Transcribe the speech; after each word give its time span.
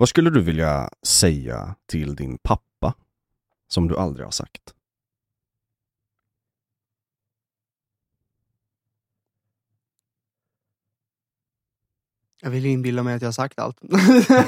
Vad 0.00 0.08
skulle 0.08 0.30
du 0.30 0.40
vilja 0.40 0.90
säga 1.02 1.74
till 1.86 2.16
din 2.16 2.38
pappa 2.38 2.94
som 3.68 3.88
du 3.88 3.96
aldrig 3.96 4.26
har 4.26 4.30
sagt? 4.30 4.74
Jag 12.40 12.50
vill 12.50 12.66
inbilla 12.66 13.02
mig 13.02 13.14
att 13.14 13.22
jag 13.22 13.26
har 13.26 13.32
sagt 13.32 13.58
allt. 13.58 13.78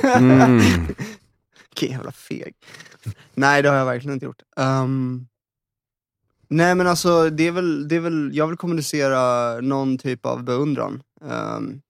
Mm. 0.05 0.59
Vilken 1.69 1.91
jävla 1.91 2.13
feg. 2.13 2.55
Nej, 3.35 3.63
det 3.63 3.69
har 3.69 3.77
jag 3.77 3.87
verkligen 3.87 4.15
inte 4.15 4.27
gjort. 4.27 4.43
Ehm, 4.57 5.27
nej 6.49 6.75
men 6.75 6.87
alltså, 6.87 7.31
det 7.31 7.47
är, 7.47 7.53
väl, 7.53 7.89
det 7.89 7.97
är 7.97 8.01
väl, 8.01 8.31
jag 8.35 8.47
vill 8.47 8.57
kommunicera 8.57 9.55
någon 9.61 9.99
typ 9.99 10.27
av 10.27 10.43
beundran. 10.43 11.03
Um, 11.21 11.83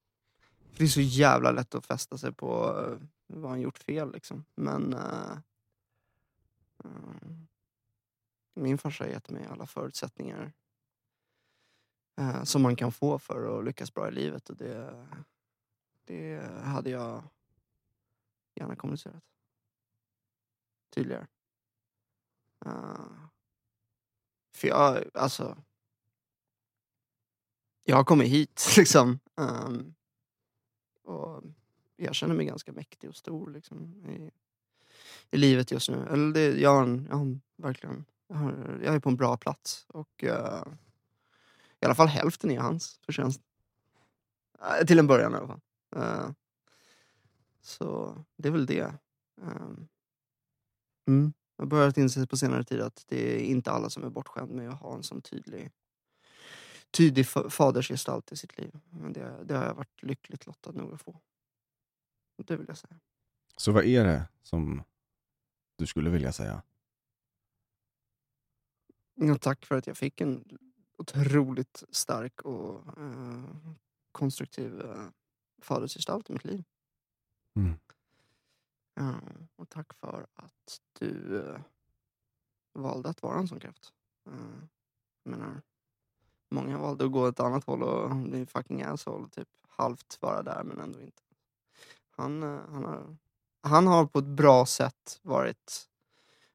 det 0.77 0.83
är 0.83 0.87
så 0.87 1.01
jävla 1.01 1.51
lätt 1.51 1.75
att 1.75 1.85
fästa 1.85 2.17
sig 2.17 2.33
på 2.33 2.83
vad 3.33 3.51
han 3.51 3.61
gjort 3.61 3.77
fel 3.77 4.11
liksom. 4.11 4.45
Men 4.55 4.93
uh, 4.93 5.37
min 8.53 8.77
farsa 8.77 9.03
har 9.03 9.11
gett 9.11 9.29
mig 9.29 9.45
alla 9.45 9.67
förutsättningar 9.67 10.53
uh, 12.19 12.43
som 12.43 12.61
man 12.61 12.75
kan 12.75 12.91
få 12.91 13.19
för 13.19 13.59
att 13.59 13.65
lyckas 13.65 13.93
bra 13.93 14.07
i 14.07 14.11
livet. 14.11 14.49
Och 14.49 14.55
det, 14.55 15.07
det 16.03 16.51
hade 16.63 16.89
jag 16.89 17.23
gärna 18.55 18.75
kommunicerat 18.75 19.23
tydligare. 20.89 21.27
Uh, 22.65 23.27
för 24.55 24.67
jag, 24.67 25.03
alltså... 25.13 25.57
Jag 27.83 27.95
har 27.95 28.03
kommit 28.03 28.27
hit 28.27 28.67
liksom. 28.77 29.19
Um, 29.35 29.95
och 31.03 31.43
jag 32.01 32.15
känner 32.15 32.35
mig 32.35 32.45
ganska 32.45 32.71
mäktig 32.71 33.09
och 33.09 33.15
stor 33.15 33.51
liksom, 33.51 34.05
i, 34.05 34.31
i 35.31 35.37
livet 35.37 35.71
just 35.71 35.89
nu. 35.89 36.07
Eller 36.11 36.33
det, 36.33 36.59
jag, 36.59 36.75
har 36.75 36.83
en, 36.83 37.07
jag 37.09 37.15
har 37.15 37.21
en, 37.21 37.41
verkligen... 37.55 38.05
Jag, 38.27 38.35
har, 38.35 38.79
jag 38.83 38.95
är 38.95 38.99
på 38.99 39.09
en 39.09 39.15
bra 39.15 39.37
plats. 39.37 39.85
Och 39.87 40.23
uh, 40.23 40.63
i 41.79 41.85
alla 41.85 41.95
fall 41.95 42.07
hälften 42.07 42.51
är 42.51 42.59
hans 42.59 42.99
förtjänst. 43.05 43.41
Uh, 44.59 44.85
till 44.85 44.99
en 44.99 45.07
början 45.07 45.33
i 45.33 45.35
alla 45.35 45.47
fall. 45.47 45.61
Uh, 45.95 46.31
så 47.61 48.17
det 48.37 48.47
är 48.47 48.51
väl 48.51 48.65
det. 48.65 48.93
Ehm, 49.41 49.87
mm. 51.07 51.33
Jag 51.55 51.65
har 51.65 51.69
börjat 51.69 51.97
inse 51.97 52.27
på 52.27 52.37
senare 52.37 52.63
tid 52.63 52.81
att 52.81 53.05
det 53.07 53.35
är 53.35 53.39
inte 53.39 53.71
alla 53.71 53.89
som 53.89 54.03
är 54.03 54.09
bortskämda 54.09 54.55
med 54.55 54.69
att 54.69 54.79
ha 54.79 54.95
en 54.95 55.03
sån 55.03 55.21
tydlig, 55.21 55.71
tydlig 56.91 57.27
fadersgestalt 57.27 58.31
i 58.31 58.37
sitt 58.37 58.57
liv. 58.57 58.79
Men 58.89 59.13
det, 59.13 59.43
det 59.45 59.57
har 59.57 59.65
jag 59.65 59.73
varit 59.73 60.03
lyckligt 60.03 60.45
lottad 60.45 60.71
nog 60.71 60.93
att 60.93 61.01
få. 61.01 61.19
Det 62.47 62.57
vill 62.57 62.67
jag 62.67 62.77
säga. 62.77 62.99
Så 63.57 63.71
vad 63.71 63.85
är 63.85 64.03
det 64.03 64.27
som 64.41 64.83
du 65.75 65.85
skulle 65.85 66.09
vilja 66.09 66.31
säga? 66.31 66.61
Ja, 69.15 69.37
tack 69.37 69.65
för 69.65 69.75
att 69.75 69.87
jag 69.87 69.97
fick 69.97 70.21
en 70.21 70.57
otroligt 70.97 71.83
stark 71.89 72.41
och 72.41 72.97
eh, 72.97 73.43
konstruktiv 74.11 74.81
eh, 74.81 75.07
fadersgestalt 75.61 76.29
i 76.29 76.33
mitt 76.33 76.45
liv. 76.45 76.63
Mm. 77.55 77.79
Ja, 78.93 79.15
och 79.55 79.69
tack 79.69 79.93
för 79.93 80.27
att 80.33 80.81
du 80.99 81.39
eh, 81.39 81.61
valde 82.73 83.09
att 83.09 83.23
vara 83.23 83.39
en 83.39 83.47
sån 83.47 83.59
kraft. 83.59 83.93
Jag 85.23 85.31
menar, 85.31 85.61
många 86.49 86.77
valde 86.77 87.05
att 87.05 87.11
gå 87.11 87.27
ett 87.27 87.39
annat 87.39 87.63
håll 87.63 87.83
och 87.83 88.15
bli 88.15 88.45
fucking 88.45 88.81
asshole. 88.81 89.29
Typ 89.29 89.49
halvt 89.67 90.17
vara 90.21 90.43
där 90.43 90.63
men 90.63 90.79
ändå 90.79 91.01
inte. 91.01 91.23
Han, 92.21 92.43
eh, 92.43 92.59
han, 92.71 92.83
har, 92.83 93.17
han 93.63 93.87
har 93.87 94.05
på 94.05 94.19
ett 94.19 94.25
bra 94.25 94.65
sätt 94.65 95.19
varit 95.21 95.87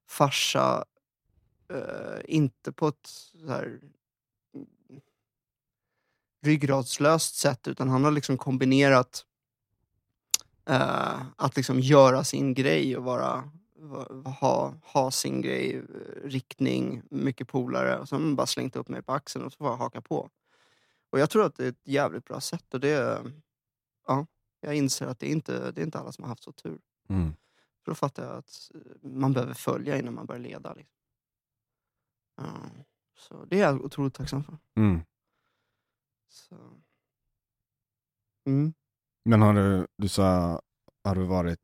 farsa, 0.08 0.84
uh, 1.72 2.20
inte 2.24 2.72
på 2.72 2.88
ett 2.88 3.06
så 3.06 3.48
här, 3.48 3.80
ryggradslöst 6.42 7.34
sätt 7.34 7.68
utan 7.68 7.88
han 7.88 8.04
har 8.04 8.10
liksom 8.10 8.38
kombinerat 8.38 9.26
Uh, 10.70 11.22
att 11.36 11.56
liksom 11.56 11.80
göra 11.80 12.24
sin 12.24 12.54
grej 12.54 12.96
och 12.96 13.04
vara, 13.04 13.50
ha, 14.40 14.74
ha 14.82 15.10
sin 15.10 15.42
grej, 15.42 15.82
riktning, 16.24 17.02
mycket 17.10 17.48
polare. 17.48 17.98
Och 17.98 18.08
så 18.08 18.14
har 18.14 18.20
man 18.20 18.36
bara 18.36 18.46
slängt 18.46 18.76
upp 18.76 18.88
mig 18.88 19.02
på 19.02 19.12
axeln 19.12 19.44
och 19.44 19.52
så 19.52 19.56
får 19.56 19.66
jag 19.66 19.76
haka 19.76 20.00
på. 20.00 20.30
Och 21.10 21.20
jag 21.20 21.30
tror 21.30 21.44
att 21.44 21.56
det 21.56 21.64
är 21.64 21.68
ett 21.68 21.88
jävligt 21.88 22.24
bra 22.24 22.40
sätt. 22.40 22.74
Och 22.74 22.80
det, 22.80 23.22
ja, 24.06 24.26
jag 24.60 24.74
inser 24.76 25.06
att 25.06 25.18
det 25.18 25.26
är 25.26 25.32
inte 25.32 25.70
det 25.70 25.80
är 25.80 25.84
inte 25.84 25.98
alla 25.98 26.12
som 26.12 26.24
har 26.24 26.28
haft 26.28 26.42
så 26.42 26.52
tur. 26.52 26.80
Mm. 27.08 27.32
För 27.84 27.90
då 27.90 27.94
fattar 27.94 28.24
jag 28.24 28.36
att 28.36 28.70
eh, 28.74 29.10
man 29.10 29.32
behöver 29.32 29.54
följa 29.54 29.98
innan 29.98 30.14
man 30.14 30.26
börjar 30.26 30.40
leda. 30.40 30.74
Liksom. 30.74 30.96
Uh, 32.40 32.82
så 33.16 33.44
det 33.44 33.60
är 33.60 33.62
jag 33.62 33.84
otroligt 33.84 34.14
tacksam 34.14 34.44
för. 34.44 34.58
Mm. 34.76 35.00
Så. 36.28 36.56
Mm. 38.46 38.74
Men 39.24 39.42
har 39.42 39.54
du, 39.54 39.86
du 39.96 40.08
sa, 40.08 40.60
har 41.04 41.14
du 41.14 41.24
varit 41.24 41.60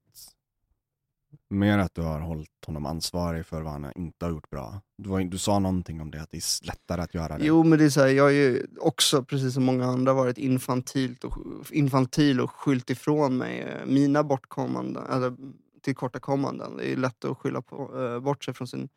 mer 1.52 1.78
att 1.78 1.94
du 1.94 2.00
har 2.00 2.20
hållit 2.20 2.64
honom 2.66 2.86
ansvarig 2.86 3.46
för 3.46 3.62
vad 3.62 3.72
han 3.72 3.92
inte 3.96 4.24
har 4.24 4.30
gjort 4.30 4.50
bra? 4.50 4.80
Du, 4.98 5.08
var, 5.08 5.20
du 5.20 5.38
sa 5.38 5.58
någonting 5.58 6.00
om 6.00 6.10
det, 6.10 6.22
att 6.22 6.30
det 6.30 6.36
är 6.36 6.66
lättare 6.66 7.02
att 7.02 7.14
göra 7.14 7.38
det. 7.38 7.44
Jo, 7.44 7.64
men 7.64 7.78
det 7.78 7.84
är 7.84 7.90
så 7.90 8.00
här, 8.00 8.08
jag 8.08 8.24
har 8.24 8.30
ju 8.30 8.66
också, 8.80 9.24
precis 9.24 9.54
som 9.54 9.64
många 9.64 9.86
andra, 9.86 10.12
varit 10.12 10.38
infantilt 10.38 11.24
och, 11.24 11.36
infantil 11.70 12.40
och 12.40 12.50
skyllt 12.50 12.90
ifrån 12.90 13.36
mig 13.36 13.60
eh, 13.60 13.86
mina 13.86 14.22
bortkommanden, 14.22 15.06
eller 15.06 15.36
tillkortakommanden. 15.82 16.76
Det 16.76 16.92
är 16.92 16.96
lätt 16.96 17.24
att 17.24 17.38
skylla 17.38 17.62
på, 17.62 17.94
uh, 17.94 18.20
bort 18.20 18.44
sig 18.44 18.54
från 18.54 18.68
sin, 18.68 18.88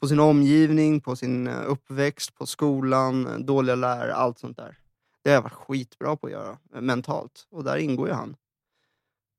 på 0.00 0.08
sin 0.08 0.20
omgivning, 0.20 1.00
på 1.00 1.16
sin 1.16 1.46
eh, 1.46 1.62
uppväxt, 1.66 2.34
på 2.34 2.46
skolan, 2.46 3.46
dåliga 3.46 3.74
lärare, 3.74 4.14
allt 4.14 4.38
sånt 4.38 4.56
där. 4.56 4.78
Det 5.22 5.30
har 5.30 5.34
jag 5.34 5.42
varit 5.42 5.52
skitbra 5.52 6.16
på 6.16 6.26
att 6.26 6.32
göra 6.32 6.58
mentalt 6.80 7.46
och 7.50 7.64
där 7.64 7.76
ingår 7.76 8.08
ju 8.08 8.14
han. 8.14 8.36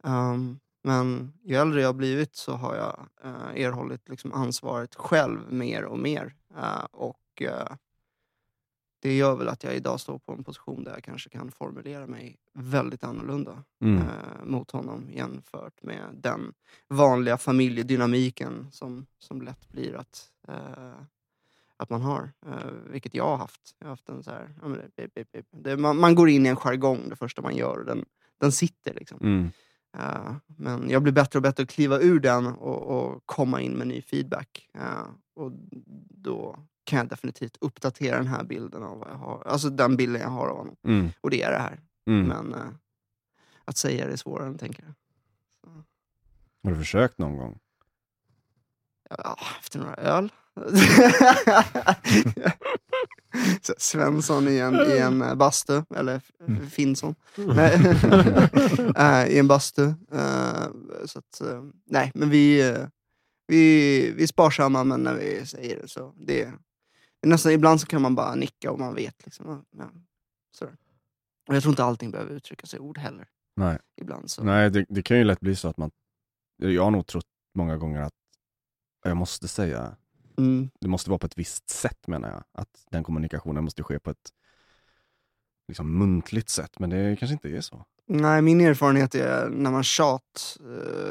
Um, 0.04 0.60
men 0.84 1.34
ju 1.44 1.56
äldre 1.56 1.82
jag 1.82 1.96
blivit 1.96 2.36
så 2.36 2.52
har 2.52 2.76
jag 2.76 3.08
uh, 3.26 3.62
erhållit 3.64 4.10
liksom 4.10 4.34
ansvaret 4.34 4.96
själv 4.96 5.54
mer 5.54 5.86
och 5.86 6.00
mer. 6.00 6.36
Uh, 6.58 6.86
och 6.92 7.42
uh, 7.42 7.76
Det 9.00 9.18
gör 9.18 9.36
väl 9.36 9.48
att 9.48 9.64
jag 9.64 9.76
idag 9.76 10.00
står 10.00 10.20
på 10.20 10.32
en 10.32 10.44
position 10.44 10.84
där 10.84 10.92
jag 10.92 11.04
kanske 11.04 11.30
kan 11.30 11.52
formulera 11.52 12.08
mig 12.08 12.38
väldigt 12.54 13.04
annorlunda 13.04 13.64
mm. 13.82 14.04
mot 14.44 14.72
honom 14.72 15.10
jämfört 15.12 15.84
med 15.84 16.10
den 16.14 16.54
vanliga 16.88 17.38
familjedynamiken 17.38 18.68
som, 18.72 19.06
som 19.20 19.42
lätt 19.42 19.72
blir 19.72 19.96
att 19.96 20.30
att 21.78 21.90
man 21.90 22.02
har. 22.02 22.32
Uh, 22.48 22.92
vilket 22.92 23.14
jag 23.14 23.28
har 23.28 23.38
haft. 23.38 23.76
Jag 23.80 23.86
har 23.86 23.90
haft 23.90 24.10
en 24.10 24.24
så 24.24 24.32
här, 24.32 24.50
ja, 24.62 24.68
det, 24.96 25.10
det, 25.32 25.46
det, 25.52 25.78
man, 25.78 26.00
man, 26.00 26.16
går 26.16 26.30
in 26.30 26.46
i 26.46 26.50
en 26.50 26.56
jargong 26.56 27.10
det 27.10 27.16
första 27.16 27.42
man 27.42 27.56
gör. 27.56 27.84
Den, 27.84 28.06
den 28.38 28.52
sitter 28.52 28.94
liksom. 28.94 29.18
Mm. 29.22 29.52
Uh, 29.98 30.36
men 30.46 30.90
jag 30.90 31.04
blir 31.04 31.14
bättre 31.14 31.40
och 31.40 31.44
bättre 31.44 31.64
att 31.64 31.70
kliva 31.70 32.00
ur 32.00 32.20
den 32.20 32.46
och, 32.46 32.82
och 32.82 33.22
komma 33.26 33.62
in 33.62 33.72
med 33.72 33.88
ny 33.88 34.02
feedback. 34.02 34.70
Uh, 34.78 35.08
och 35.36 35.52
då 36.10 36.60
kan 36.84 36.98
jag 36.98 37.08
definitivt 37.08 37.58
uppdatera 37.62 38.18
den 38.18 38.28
här 38.28 38.44
bilden 38.44 38.84
av 38.84 39.00
vad 39.00 39.10
jag 39.10 39.16
har. 39.16 39.44
Alltså 39.46 39.70
den 39.70 39.98
bilden 39.98 40.22
jag 40.22 40.30
har 40.30 40.48
av 40.48 40.58
honom. 40.58 40.76
Mm. 40.84 41.10
Och 41.22 41.30
det 41.30 41.42
är 41.42 41.52
det 41.52 41.60
här. 41.60 41.80
Mm. 42.08 42.28
Men 42.28 42.56
att 43.66 43.78
säga 43.78 44.06
det 44.06 44.14
är 44.14 44.18
svårare 44.18 44.48
än 44.48 44.58
tänker 44.58 44.84
jag. 44.84 44.94
Så. 45.64 45.84
Har 46.64 46.72
du 46.72 46.78
försökt 46.78 47.18
någon 47.18 47.38
gång? 47.38 47.60
Ja, 49.10 49.38
efter 49.60 49.80
några 49.80 49.96
öl. 49.96 50.32
Svensson 53.78 54.48
i 54.48 54.58
en, 54.58 54.76
i 54.76 54.98
en 54.98 55.22
eh, 55.22 55.36
bastu, 55.36 55.82
eller 55.96 56.22
mm. 56.48 56.70
Finnsson. 56.70 57.16
äh, 58.98 59.28
I 59.36 59.40
en 59.40 59.48
bastu. 59.48 59.84
Uh, 59.84 60.68
så 61.06 61.20
att, 61.20 61.42
nej, 61.86 62.12
men 62.16 62.30
vi, 62.30 62.76
vi, 63.48 64.12
vi 64.12 64.24
är 64.24 64.28
sparsamma 64.28 64.84
men 64.84 65.04
när 65.04 65.16
vi 65.16 65.46
säger 65.46 65.82
det 65.82 65.88
så. 65.88 66.14
Det, 66.18 66.52
nästan, 67.26 67.52
ibland 67.52 67.82
så 67.82 67.88
kan 67.88 68.02
man 68.02 68.16
bara 68.16 68.36
nicka 68.36 68.72
och 68.72 68.80
man 68.80 68.96
vet. 68.96 69.26
Liksom, 69.26 69.66
ja, 69.78 69.92
sådär. 70.58 70.76
Och 71.48 71.56
jag 71.56 71.64
tror 71.64 71.72
inte 71.72 71.84
allting 71.84 72.12
behöver 72.12 72.36
uttryckas 72.36 72.74
i 72.74 72.80
ord 72.80 72.98
heller. 72.98 73.28
Nej, 73.56 73.80
ibland 74.02 74.32
så. 74.32 74.44
nej 74.44 74.70
det, 74.70 74.86
det 74.90 75.02
kan 75.02 75.18
ju 75.18 75.24
lätt 75.24 75.40
bli 75.40 75.56
så 75.56 75.68
att 75.68 75.78
man... 75.78 75.92
Jag 76.58 76.84
har 76.84 76.92
nog 76.92 77.08
trott 77.08 77.26
många 77.56 77.78
gånger 77.78 78.02
att 78.02 78.14
jag 79.04 79.18
måste 79.18 79.48
säga 79.48 79.96
Mm. 80.38 80.70
Det 80.82 80.88
måste 80.88 81.10
vara 81.10 81.20
på 81.20 81.26
ett 81.26 81.38
visst 81.38 81.70
sätt 81.70 82.08
menar 82.08 82.30
jag. 82.30 82.44
Att 82.52 82.86
den 82.92 83.04
kommunikationen 83.04 83.64
måste 83.64 83.84
ske 83.84 84.00
på 84.00 84.10
ett 84.12 84.30
liksom, 85.68 85.98
muntligt 85.98 86.50
sätt, 86.50 86.80
men 86.80 86.90
det 86.90 87.16
kanske 87.20 87.34
inte 87.34 87.50
är 87.50 87.62
så. 87.62 87.86
Nej, 88.08 88.42
min 88.42 88.62
erfarenhet 88.62 89.16
är 89.16 89.50
när 89.50 89.72
man 89.72 89.84
tjat, 89.84 90.58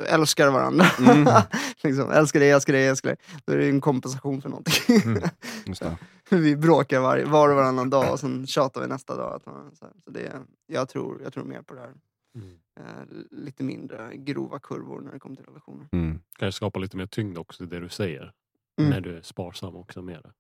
äh, 0.07 0.15
älskar 0.15 0.51
varandra. 0.51 0.85
Mm. 0.99 1.29
liksom, 1.83 2.11
älskar 2.11 2.41
dig, 2.41 2.51
älskar 2.51 2.73
dig, 2.73 2.87
älskar 2.87 3.09
dig. 3.09 3.19
Då 3.45 3.53
är 3.53 3.57
det 3.57 3.69
en 3.69 3.81
kompensation 3.81 4.43
för 4.43 4.49
någonting. 4.49 5.03
mm. 5.05 5.23
Just 5.67 5.83
det. 5.83 5.97
vi 6.31 6.57
bråkar 6.57 7.01
var, 7.01 7.19
var 7.19 7.49
och 7.49 7.57
varannan 7.57 7.91
dag 7.91 8.13
och 8.13 8.21
sen 8.21 8.47
tjatar 8.47 8.81
vi 8.81 8.87
nästa 8.87 9.17
dag. 9.17 9.43
Så 9.75 10.11
det, 10.11 10.33
jag, 10.67 10.89
tror, 10.89 11.23
jag 11.23 11.33
tror 11.33 11.45
mer 11.45 11.63
på 11.63 11.75
det 11.75 11.81
här 11.81 11.93
Mm. 12.35 12.59
eh, 12.81 13.05
lite 13.31 13.65
mindre 13.65 14.17
grova 14.17 14.59
kurvor 14.59 15.01
när 15.01 15.13
det 15.13 15.19
kommer 15.19 15.37
till 15.37 15.45
relationer. 15.45 15.89
Mm. 15.93 16.21
Kanske 16.39 16.57
skapa 16.57 16.79
lite 16.79 16.97
mer 16.97 17.07
tyngd 17.07 17.39
också 17.39 17.65
i 17.65 17.67
det 17.67 17.81
du 17.81 17.89
säger. 17.89 18.33
Mm. 18.81 18.91
När 18.91 19.01
du 19.01 19.17
är 19.17 19.23
sparsam 19.23 19.77
också 19.77 20.03
med 20.03 20.23
det. 20.23 20.33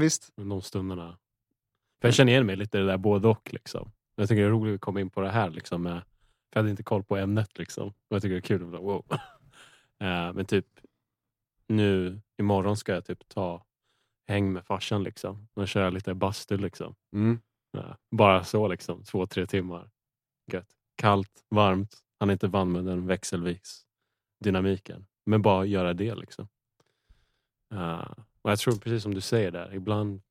Visst. 0.00 0.32
Men 0.36 0.48
De 0.48 0.62
stunderna. 0.62 1.18
För 2.00 2.08
jag 2.08 2.14
känner 2.14 2.32
igen 2.32 2.46
mig 2.46 2.56
lite 2.56 2.78
i 2.78 2.80
det 2.80 2.86
där 2.86 2.96
både 2.96 3.28
och. 3.28 3.52
Liksom. 3.52 3.92
Jag 4.16 4.28
tycker 4.28 4.42
det 4.42 4.48
är 4.48 4.50
roligt 4.50 4.74
att 4.74 4.80
komma 4.80 5.00
in 5.00 5.10
på 5.10 5.20
det 5.20 5.30
här. 5.30 5.50
Liksom, 5.50 5.82
med, 5.82 6.02
för 6.02 6.50
jag 6.52 6.58
hade 6.58 6.70
inte 6.70 6.82
koll 6.82 7.04
på 7.04 7.16
ämnet. 7.16 7.58
Liksom. 7.58 7.88
Och 7.88 7.94
jag 8.08 8.22
tycker 8.22 8.34
det 8.34 8.38
är 8.38 8.40
kul. 8.40 8.74
att 8.74 8.80
Wow. 8.80 9.04
Eh, 10.00 10.32
men 10.32 10.44
typ 10.44 10.66
nu 11.68 12.20
imorgon 12.38 12.76
ska 12.76 12.92
jag 12.92 13.04
typ 13.04 13.28
ta 13.28 13.64
häng 14.28 14.52
med 14.52 14.66
farsan. 14.66 15.02
Liksom. 15.02 15.48
Och 15.54 15.68
köra 15.68 15.90
lite 15.90 16.14
bastu. 16.14 16.56
Liksom. 16.56 16.94
Mm. 17.12 17.40
Ja, 17.70 17.96
bara 18.10 18.44
så 18.44 18.68
liksom, 18.68 19.04
två, 19.04 19.26
tre 19.26 19.46
timmar. 19.46 19.90
Gött. 20.52 20.68
Kallt, 20.96 21.44
varmt. 21.48 21.96
Han 22.20 22.30
är 22.30 22.32
inte 22.32 22.48
van 22.48 22.72
med 22.72 22.84
den 22.84 23.06
växelvis 23.06 23.86
dynamiken. 24.44 25.06
Men 25.26 25.42
bara 25.42 25.64
göra 25.64 25.94
det 25.94 26.14
liksom. 26.14 26.48
Ja, 27.68 28.14
och 28.42 28.50
jag 28.50 28.58
tror 28.58 28.74
precis 28.76 29.02
som 29.02 29.14
du 29.14 29.20
säger 29.20 29.50
där, 29.50 29.74
ibland 29.74 30.22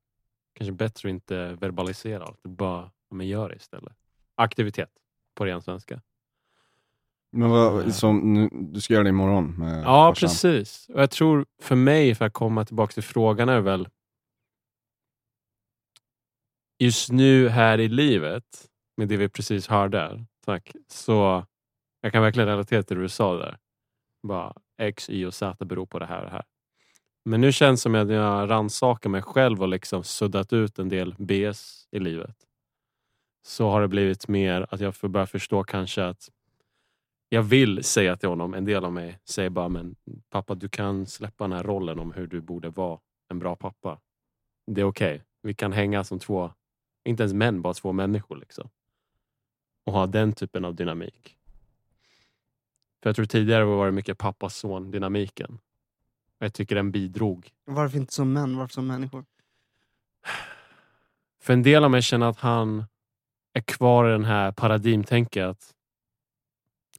kanske 0.54 0.72
bättre 0.72 1.10
att 1.10 1.14
inte 1.14 1.54
verbalisera 1.54 2.24
allt. 2.24 2.44
Bara 2.44 2.92
men 3.12 3.28
gör 3.28 3.50
det 3.50 3.56
istället. 3.56 3.94
Aktivitet 4.36 4.90
på 5.36 5.46
ren 5.46 5.62
svenska. 5.62 6.02
Men 7.32 7.50
vad, 7.50 7.96
som, 7.96 8.34
nu, 8.34 8.50
du 8.52 8.82
ska 8.82 8.94
göra 8.94 9.04
det 9.04 9.10
imorgon 9.10 9.56
med 9.60 9.84
Ja, 9.84 10.12
farsan. 10.12 10.28
precis. 10.30 10.90
Och 10.90 11.02
jag 11.02 11.12
tror 11.12 11.46
för 11.62 11.76
mig, 11.76 12.16
för 12.16 12.26
att 12.26 12.34
komma 12.34 12.66
tillbaka 12.66 12.94
till 12.94 13.04
frågan, 13.04 13.50
är 13.50 13.60
väl 13.60 13.88
just 16.80 17.12
nu 17.12 17.50
här 17.50 17.80
i 17.80 17.88
livet, 17.88 18.68
med 18.98 19.08
det 19.08 19.18
vi 19.18 19.30
precis 19.30 19.68
hörde, 19.68 20.26
tack, 20.46 20.72
så 20.88 21.46
jag 22.02 22.12
kan 22.14 22.22
verkligen 22.24 22.50
relatera 22.50 22.84
till 22.84 22.98
det 22.98 23.04
du 23.04 23.10
sa 23.10 23.38
där. 23.38 23.58
Bara 24.24 24.54
X, 24.78 25.10
Y 25.10 25.26
och 25.26 25.34
Z 25.34 25.66
beror 25.66 25.86
på 25.86 26.00
det 26.00 26.06
här 26.06 26.20
och 26.20 26.26
det 26.26 26.32
här. 26.32 26.44
Men 27.26 27.42
nu 27.42 27.52
känns 27.52 27.80
det 27.80 27.82
som 27.82 27.96
att 27.96 28.10
jag 28.10 28.50
rannsakar 28.50 29.10
mig 29.10 29.22
själv 29.22 29.62
och 29.62 29.68
liksom 29.68 30.04
suddat 30.04 30.54
ut 30.54 30.80
en 30.80 30.90
del 30.90 31.16
BS 31.18 31.88
i 31.92 32.00
livet. 32.00 32.36
Så 33.46 33.70
har 33.70 33.82
det 33.82 33.88
blivit 33.88 34.28
mer 34.28 34.68
att 34.70 34.80
jag 34.80 34.96
får 34.96 35.08
börja 35.08 35.26
förstå 35.26 35.64
kanske 35.64 36.06
att 36.06 36.30
jag 37.30 37.44
vill 37.44 37.84
säga 37.84 38.18
till 38.18 38.30
honom, 38.30 38.54
en 38.54 38.66
del 38.66 38.86
av 38.86 38.94
mig 38.94 39.20
säger 39.26 39.50
bara 39.50 39.70
men 39.70 39.96
pappa 40.30 40.56
du 40.56 40.70
kan 40.70 41.06
släppa 41.06 41.44
den 41.44 41.52
här 41.52 41.64
rollen 41.64 42.00
om 42.00 42.12
hur 42.12 42.28
du 42.28 42.42
borde 42.42 42.70
vara 42.70 43.00
en 43.30 43.40
bra 43.40 43.56
pappa. 43.56 44.00
Det 44.68 44.82
är 44.82 44.86
okej. 44.86 45.24
Vi 45.42 45.54
kan 45.54 45.74
hänga 45.74 46.04
som 46.04 46.20
två, 46.20 46.52
inte 47.06 47.24
ens 47.24 47.34
män, 47.34 47.62
bara 47.62 47.74
två 47.74 47.92
människor. 47.92 48.38
Liksom. 48.38 48.70
Och 49.86 49.94
ha 49.94 50.08
den 50.08 50.34
typen 50.34 50.66
av 50.66 50.76
dynamik. 50.76 51.38
För 53.04 53.10
jag 53.10 53.16
tror 53.16 53.26
tidigare 53.26 53.64
var 53.64 53.86
det 53.86 53.92
mycket 53.92 54.18
pappa-son 54.18 54.92
dynamiken 54.92 55.60
jag 56.40 56.54
tycker 56.54 56.76
den 56.76 56.92
bidrog. 56.92 57.52
Varför 57.66 57.98
inte 57.98 58.14
som 58.14 58.34
män? 58.34 58.58
Varför 58.58 58.74
som 58.74 58.88
människor? 58.88 59.26
För 61.42 61.54
en 61.54 61.64
del 61.64 61.84
av 61.84 61.92
mig 61.92 62.02
känner 62.02 62.26
att 62.26 62.40
han 62.40 62.86
är 63.54 63.62
kvar 63.62 64.10
i 64.10 64.12
den 64.12 64.26
här 64.26 64.52
paradigmtänket 64.52 65.46
att 65.46 65.76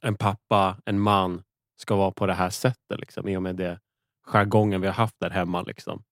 en 0.01 0.15
pappa, 0.15 0.77
en 0.85 0.99
man 0.99 1.43
ska 1.75 1.95
vara 1.95 2.11
på 2.11 2.25
det 2.25 2.33
här 2.33 2.49
sättet. 2.49 2.99
Liksom, 2.99 3.27
I 3.27 3.37
och 3.37 3.43
med 3.43 3.55
det 3.55 3.79
jargongen 4.23 4.81
vi 4.81 4.87
har 4.87 4.93
haft 4.93 5.19
där 5.19 5.29
hemma. 5.29 5.61
Liksom. 5.61 6.03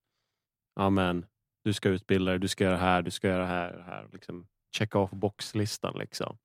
Ja, 0.76 0.90
men, 0.90 1.26
du 1.64 1.74
ska 1.74 1.90
utbilda 1.90 2.32
dig, 2.32 2.40
du 2.40 2.48
ska 2.48 2.64
göra 2.64 2.76
det 2.76 2.82
här, 2.82 3.02
du 3.02 3.12
ska 3.12 3.28
göra 3.28 3.42
det 3.42 3.48
här. 3.48 3.72
Det 3.74 3.84
här 3.84 4.08
liksom, 4.14 4.48
checka 4.72 5.00
av 5.00 5.16
boxlistan. 5.16 5.94
Liksom. 5.98 6.38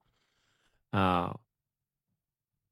Ja. 0.90 1.38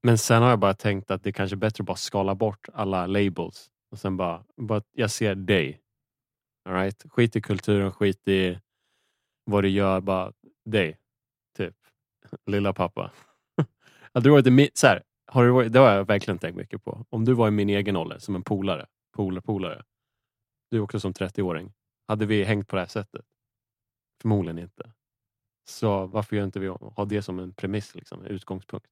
men 0.01 0.17
sen 0.17 0.41
har 0.41 0.49
jag 0.49 0.59
bara 0.59 0.73
tänkt 0.73 1.11
att 1.11 1.23
det 1.23 1.29
är 1.29 1.31
kanske 1.31 1.55
är 1.55 1.57
bättre 1.57 1.81
att 1.81 1.87
bara 1.87 1.97
skala 1.97 2.35
bort 2.35 2.69
alla 2.73 3.07
labels. 3.07 3.71
Och 3.91 3.99
sen 3.99 4.17
bara, 4.17 4.45
bara 4.55 4.81
jag 4.91 5.11
ser 5.11 5.35
dig. 5.35 5.81
All 6.65 6.75
right? 6.75 7.05
Skit 7.09 7.35
i 7.35 7.41
kulturen, 7.41 7.91
skit 7.91 8.27
i 8.27 8.59
vad 9.43 9.63
du 9.63 9.69
gör, 9.69 10.01
bara 10.01 10.33
dig. 10.65 10.97
Typ. 11.57 11.75
Lilla 12.45 12.73
pappa. 12.73 13.11
Hade 14.13 14.29
du 14.29 14.31
varit 14.31 14.47
i 14.47 14.51
min, 14.51 14.69
så 14.73 14.87
här, 14.87 15.03
har 15.25 15.43
du 15.43 15.51
varit, 15.51 15.73
det 15.73 15.79
har 15.79 15.91
jag 15.91 16.07
verkligen 16.07 16.39
tänkt 16.39 16.55
mycket 16.55 16.83
på. 16.83 17.05
Om 17.09 17.25
du 17.25 17.33
var 17.33 17.47
i 17.47 17.51
min 17.51 17.69
egen 17.69 17.95
ålder, 17.95 18.19
som 18.19 18.35
en 18.35 18.43
polare, 18.43 18.87
polare, 19.15 19.41
polare. 19.41 19.83
Du 20.71 20.79
också 20.79 20.99
som 20.99 21.13
30-åring. 21.13 21.73
Hade 22.07 22.25
vi 22.25 22.43
hängt 22.43 22.67
på 22.67 22.75
det 22.75 22.81
här 22.81 22.87
sättet? 22.87 23.25
Förmodligen 24.21 24.59
inte. 24.59 24.93
Så 25.69 26.05
varför 26.05 26.35
gör 26.35 26.43
inte 26.43 26.59
vi 26.59 26.67
ha 26.67 27.05
det 27.05 27.21
som 27.21 27.39
en 27.39 27.53
premiss, 27.53 27.95
liksom, 27.95 28.19
en 28.19 28.25
utgångspunkt? 28.25 28.87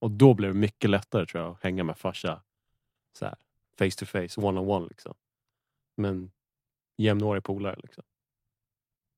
Och 0.00 0.10
då 0.10 0.34
blir 0.34 0.48
det 0.48 0.54
mycket 0.54 0.90
lättare 0.90 1.26
tror 1.26 1.44
jag 1.44 1.52
att 1.52 1.62
hänga 1.62 1.84
med 1.84 1.98
farsa 1.98 2.42
så 3.18 3.24
här, 3.24 3.36
face 3.78 3.90
to 3.96 4.06
face, 4.06 4.40
one 4.40 4.60
on 4.60 4.68
one. 4.68 4.86
Liksom. 4.88 5.14
Men 5.96 6.30
jämnårig 6.98 7.44
polare. 7.44 7.76
Liksom. 7.82 8.04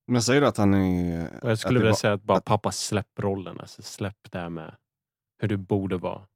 Men 0.07 0.21
säger 0.21 0.41
du 0.41 0.47
att 0.47 0.57
han 0.57 0.73
är... 0.73 1.43
Och 1.43 1.49
jag 1.49 1.59
skulle 1.59 1.79
vilja 1.79 1.91
var- 1.91 1.97
säga 1.97 2.13
att 2.13 2.23
bara 2.23 2.41
pappa 2.41 2.71
släpp 2.71 3.19
rollen. 3.19 3.59
Alltså 3.59 3.81
släpp 3.81 4.31
det 4.31 4.39
här 4.39 4.49
med 4.49 4.75
hur 5.37 5.47
du 5.47 5.57
borde 5.57 5.97
vara. 5.97 6.27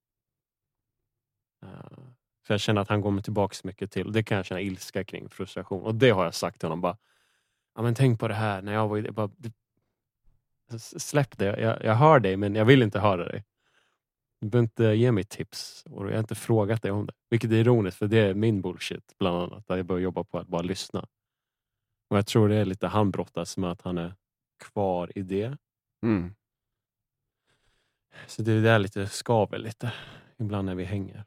Eh, 1.64 1.98
för 2.46 2.54
jag 2.54 2.62
känner 2.62 2.82
att 2.82 2.90
han 2.90 3.02
går 3.02 3.12
mig 3.12 3.24
tillbaka 3.24 3.54
så 3.54 3.68
mycket 3.68 3.92
till. 3.92 4.12
Det 4.12 4.24
kan 4.24 4.38
jag 4.38 4.46
känna 4.46 4.62
ilska 4.62 5.04
kring, 5.04 5.30
frustration. 5.30 5.84
Och 5.84 5.96
det 5.96 6.10
har 6.10 6.24
jag 6.24 6.34
sagt 6.34 6.60
till 6.60 6.68
honom. 6.68 6.82
Bara, 6.82 6.98
ja, 7.76 7.82
men 7.82 7.96
tänk 7.96 8.20
på 8.20 8.28
det 8.28 8.34
här. 8.34 8.62
När 8.62 8.74
jag 8.74 8.88
var 8.88 8.98
i, 8.98 9.02
det, 9.02 9.12
bara, 9.12 9.30
släpp 10.78 11.38
det. 11.38 11.60
Jag, 11.62 11.84
jag 11.84 11.96
hör 11.96 12.20
dig 12.20 12.38
men 12.38 12.56
jag 12.56 12.66
vill 12.66 12.82
inte 12.82 13.00
höra 13.00 13.26
dig. 13.26 13.44
Du 14.44 14.50
behöver 14.50 14.64
inte 14.64 14.84
ge 14.84 15.12
mig 15.12 15.24
tips. 15.24 15.84
Och 15.90 16.06
jag 16.06 16.12
har 16.12 16.20
inte 16.20 16.36
frågat 16.36 16.82
dig 16.82 16.92
om 16.92 17.06
det. 17.06 17.14
Vilket 17.30 17.52
är 17.52 17.56
ironiskt 17.56 17.98
för 17.98 18.08
det 18.08 18.18
är 18.18 18.34
min 18.34 18.62
bullshit 18.62 19.18
bland 19.18 19.38
annat. 19.38 19.72
Att 19.72 19.78
jag 19.78 19.86
börjar 19.86 20.02
jobba 20.02 20.24
på 20.24 20.40
att 20.40 20.48
bara 20.48 20.62
lyssna. 20.62 21.08
Och 22.10 22.18
jag 22.18 22.28
tror 22.28 22.50
det 22.50 22.56
är 22.56 22.66
lite 22.66 22.88
han 22.88 23.12
brottas 23.12 23.58
med 23.58 23.72
att 23.72 23.82
han 23.82 23.98
är 23.98 24.16
kvar 24.60 25.12
i 25.16 25.22
det. 25.22 25.58
Mm. 26.02 26.36
Så 28.28 28.42
det 28.42 28.52
är 28.52 28.62
där 28.62 28.80
lite 28.80 29.08
skaver 29.08 29.58
lite. 29.58 29.94
Ibland 30.38 30.66
när 30.66 30.76
vi 30.76 30.84
hänger. 30.84 31.24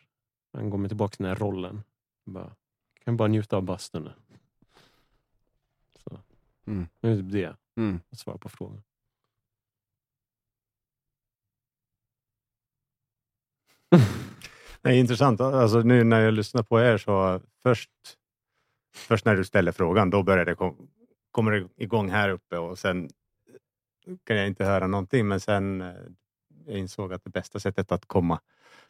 Han 0.53 0.71
går 0.71 0.79
mig 0.79 0.89
tillbaka 0.89 1.17
till 1.17 1.23
den 1.23 1.33
här 1.33 1.41
rollen. 1.41 1.83
Bara, 2.25 2.57
kan 3.05 3.17
bara 3.17 3.29
njuta 3.29 3.57
av 3.57 3.63
bastun 3.63 4.05
nu. 4.05 4.13
Så. 5.99 6.19
Mm. 6.67 6.89
Det 7.01 7.09
är 7.09 7.17
typ 7.17 7.33
det. 7.33 7.57
Mm. 7.77 8.01
Att 8.11 8.19
svara 8.19 8.39
på 8.39 8.49
frågan. 8.49 8.83
Nej, 14.83 14.99
intressant. 14.99 15.41
Alltså, 15.41 15.81
nu 15.81 16.05
när 16.05 16.21
jag 16.21 16.35
lyssnar 16.35 16.63
på 16.63 16.81
er 16.81 16.99
så 16.99 17.41
först, 17.63 17.91
först 18.95 19.25
när 19.25 19.37
du 19.37 19.45
ställer 19.45 19.73
frågan, 19.73 20.11
då 20.11 20.23
börjar 20.23 20.45
det 20.45 20.55
kom, 20.55 20.89
kommer 21.31 21.53
det 21.53 21.69
igång 21.77 22.11
här 22.11 22.29
uppe 22.29 22.59
och 22.59 22.79
sen 22.79 23.11
kan 24.25 24.37
jag 24.37 24.47
inte 24.47 24.65
höra 24.65 24.87
någonting. 24.87 25.29
Men 25.29 25.41
sen 25.41 25.81
eh, 25.81 25.95
jag 26.67 26.79
insåg 26.79 27.13
att 27.13 27.25
det 27.25 27.31
bästa 27.31 27.61
sättet 27.61 27.93
att 27.93 28.07
komma 28.07 28.41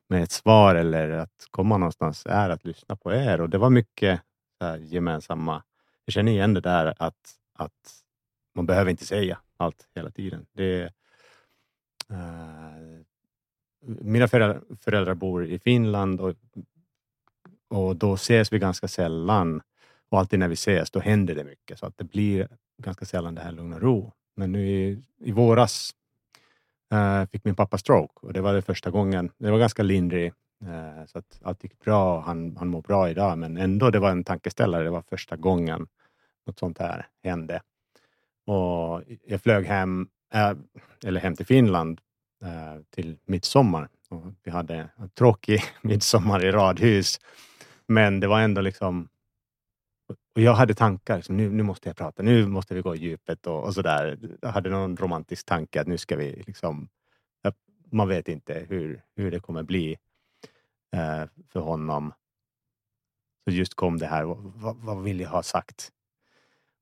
med 0.09 0.23
ett 0.23 0.31
svar 0.31 0.75
eller 0.75 1.11
att 1.11 1.47
komma 1.51 1.79
någonstans 1.79 2.27
är 2.27 2.51
att 2.51 2.65
lyssna 2.65 2.97
på 2.97 3.13
er. 3.13 3.41
Och 3.41 3.51
det 3.51 3.59
var 3.59 3.71
mycket 3.71 4.21
så 4.59 4.67
här, 4.67 4.79
gemensamma. 4.79 5.63
Jag 6.05 6.13
känner 6.13 6.33
igen 6.33 6.55
det 6.55 6.61
där 6.61 6.95
att, 6.99 7.35
att 7.55 8.03
man 8.55 8.67
behöver 8.67 8.91
inte 8.91 9.07
säga 9.07 9.39
allt 9.57 9.89
hela 9.95 10.11
tiden. 10.11 10.47
Det, 10.53 10.85
uh, 12.11 13.03
mina 13.87 14.29
föräldrar, 14.29 14.63
föräldrar 14.81 15.15
bor 15.15 15.45
i 15.47 15.59
Finland 15.59 16.21
och, 16.21 16.35
och 17.69 17.97
då 17.97 18.15
ses 18.15 18.53
vi 18.53 18.59
ganska 18.59 18.89
sällan. 18.89 19.63
Och 20.09 20.19
alltid 20.19 20.39
när 20.39 20.49
vi 20.49 20.55
ses 20.55 20.91
då 20.91 21.01
händer 21.01 21.35
det 21.35 21.45
mycket 21.45 21.79
så 21.79 21.87
att 21.87 21.99
det 21.99 22.05
blir 22.05 22.49
ganska 22.79 23.05
sällan 23.05 23.35
det 23.35 23.41
här 23.41 23.53
lugn 23.53 23.73
och 23.73 23.83
ro. 23.83 24.13
Men 24.37 24.53
nu 24.53 24.69
i, 24.69 25.03
i 25.19 25.33
våras 25.33 25.91
eh, 26.93 27.27
fick 27.27 27.45
min 27.45 27.55
pappa 27.55 27.79
stroke 27.79 28.27
och 28.27 28.33
det 28.33 28.41
var 28.41 28.55
det 28.55 28.63
första 28.63 28.91
gången. 28.91 29.31
Det 29.39 29.51
var 29.51 29.59
ganska 29.59 29.83
lindrig 29.83 30.33
eh, 30.65 31.07
så 31.07 31.19
att 31.19 31.41
allt 31.43 31.63
gick 31.63 31.79
bra. 31.79 32.21
Han, 32.21 32.57
han 32.57 32.69
mår 32.69 32.83
bra 32.83 33.11
idag 33.11 33.39
men 33.39 33.57
ändå 33.57 33.91
det 33.91 33.99
var 33.99 34.11
en 34.11 34.25
tankeställare. 34.25 34.85
Det 34.85 34.91
var 34.91 35.03
första 35.03 35.37
gången 35.37 35.87
något 36.47 36.59
sånt 36.59 36.79
här 36.79 37.07
hände. 37.23 37.61
Och 38.47 39.03
jag 39.27 39.43
flög 39.43 39.67
hem, 39.67 40.09
eh, 40.35 40.53
eller 41.05 41.21
hem 41.21 41.37
till 41.37 41.47
Finland 41.47 42.01
Eh, 42.47 42.83
till 42.91 43.19
midsommar. 43.25 43.89
Och 44.09 44.25
vi 44.43 44.51
hade 44.51 44.89
en 44.97 45.11
tråkig 45.11 45.63
midsommar 45.83 46.45
i 46.45 46.53
radhus. 46.53 47.21
Men 47.87 48.21
det 48.21 48.27
var 48.27 48.41
ändå 48.41 48.61
liksom... 48.61 49.09
Och 50.35 50.43
jag 50.43 50.55
hade 50.55 50.75
tankar, 50.75 51.17
liksom, 51.17 51.37
nu, 51.37 51.51
nu 51.51 51.63
måste 51.63 51.89
jag 51.89 51.97
prata, 51.97 52.23
nu 52.23 52.47
måste 52.47 52.75
vi 52.75 52.81
gå 52.81 52.95
i 52.95 52.99
djupet 52.99 53.47
och, 53.47 53.65
och 53.65 53.75
sådär. 53.75 54.19
Jag 54.41 54.49
hade 54.49 54.71
någon 54.71 54.97
romantisk 54.97 55.47
tanke 55.47 55.81
att 55.81 55.87
nu 55.87 55.99
ska 55.99 56.17
vi 56.17 56.43
liksom... 56.47 56.89
Man 57.91 58.09
vet 58.09 58.29
inte 58.29 58.67
hur, 58.69 59.03
hur 59.17 59.31
det 59.31 59.41
kommer 59.41 59.63
bli 59.63 59.97
eh, 60.93 61.25
för 61.49 61.61
honom. 61.61 62.13
Så 63.45 63.51
just 63.51 63.75
kom 63.75 63.99
det 63.99 64.07
här, 64.07 64.25
vad, 64.25 64.77
vad 64.77 65.03
vill 65.03 65.21
jag 65.21 65.31
ha 65.31 65.43
sagt? 65.43 65.93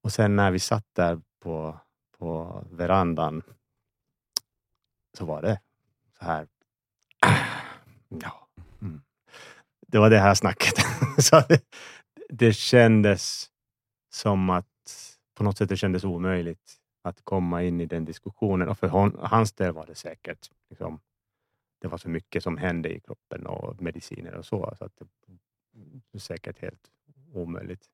Och 0.02 0.12
sen 0.12 0.36
när 0.36 0.50
vi 0.50 0.58
satt 0.58 0.86
där 0.92 1.20
på, 1.40 1.78
på 2.18 2.62
verandan 2.70 3.42
så 5.18 5.24
var 5.24 5.42
det 5.42 5.60
så 6.18 6.24
här 6.24 6.48
Ja. 8.08 8.48
Mm. 8.82 9.02
Det 9.80 9.98
var 9.98 10.10
det 10.10 10.18
här 10.18 10.34
snacket. 10.34 10.74
Så 11.18 11.40
det, 11.48 11.62
det 12.28 12.52
kändes 12.52 13.50
som 14.12 14.50
att 14.50 14.66
på 15.34 15.44
något 15.44 15.58
sätt 15.58 15.68
det 15.68 15.76
kändes 15.76 16.04
omöjligt 16.04 16.80
att 17.02 17.24
komma 17.24 17.62
in 17.62 17.80
i 17.80 17.86
den 17.86 18.04
diskussionen. 18.04 18.68
Och 18.68 18.78
för 18.78 18.88
hon, 18.88 19.18
hans 19.20 19.52
del 19.52 19.72
var 19.72 19.86
det 19.86 19.94
säkert 19.94 20.50
liksom, 20.70 21.00
det 21.80 21.88
var 21.88 21.98
så 21.98 22.08
mycket 22.08 22.42
som 22.42 22.56
hände 22.56 22.94
i 22.94 23.00
kroppen 23.00 23.46
och 23.46 23.82
mediciner 23.82 24.34
och 24.34 24.46
så. 24.46 24.74
så 24.78 24.84
att 24.84 24.96
det 26.10 26.16
är 26.16 26.18
säkert 26.18 26.58
helt 26.58 26.90
omöjligt 27.32 27.84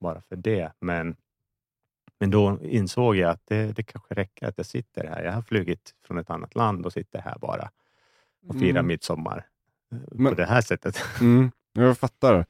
bara 0.00 0.20
för 0.20 0.36
det. 0.36 0.72
Men, 0.80 1.16
men 2.22 2.30
då 2.30 2.58
insåg 2.62 3.16
jag 3.16 3.30
att 3.30 3.46
det, 3.46 3.72
det 3.72 3.82
kanske 3.82 4.14
räcker 4.14 4.46
att 4.46 4.54
jag 4.56 4.66
sitter 4.66 5.06
här. 5.06 5.22
Jag 5.24 5.32
har 5.32 5.42
flugit 5.42 5.94
från 6.06 6.18
ett 6.18 6.30
annat 6.30 6.54
land 6.54 6.86
och 6.86 6.92
sitter 6.92 7.20
här 7.20 7.38
bara 7.38 7.70
och 8.48 8.54
firar 8.54 8.70
Mm. 8.70 8.86
midsommar 8.86 9.46
eh, 9.92 9.98
på 9.98 10.22
Men- 10.22 10.34
det 10.36 10.44
här 10.46 10.60
sättet. 10.60 10.98
Mm, 11.20 11.50
jag 11.72 11.98
fattar. 11.98 12.46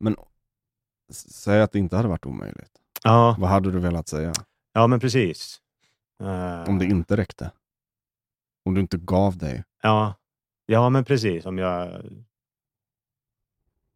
Men 0.00 0.16
säg 1.12 1.60
att 1.62 1.72
det 1.72 1.78
inte 1.78 1.96
hade 1.96 2.08
varit 2.08 2.26
omöjligt. 2.26 2.72
Ja, 3.04 3.36
Vad 3.38 3.50
hade 3.50 3.70
du 3.72 3.78
velat 3.78 4.08
säga? 4.08 4.32
ja 4.72 4.86
men 4.86 5.00
precis. 5.00 5.60
Eh, 6.20 6.68
Om 6.68 6.78
det 6.78 6.84
inte 6.84 7.16
räckte? 7.16 7.50
Om 8.64 8.74
du 8.74 8.80
inte 8.80 8.98
gav 8.98 9.38
dig? 9.38 9.64
Ja, 9.82 10.14
ja 10.66 10.88
men 10.90 11.04
precis. 11.04 11.46
Om 11.46 11.58
jag 11.58 12.02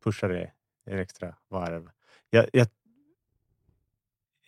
pushar 0.04 0.28
det 0.28 0.42
ett 0.86 1.00
extra 1.00 1.34
varv. 1.48 1.90
Jag, 2.30 2.46
jag, 2.52 2.66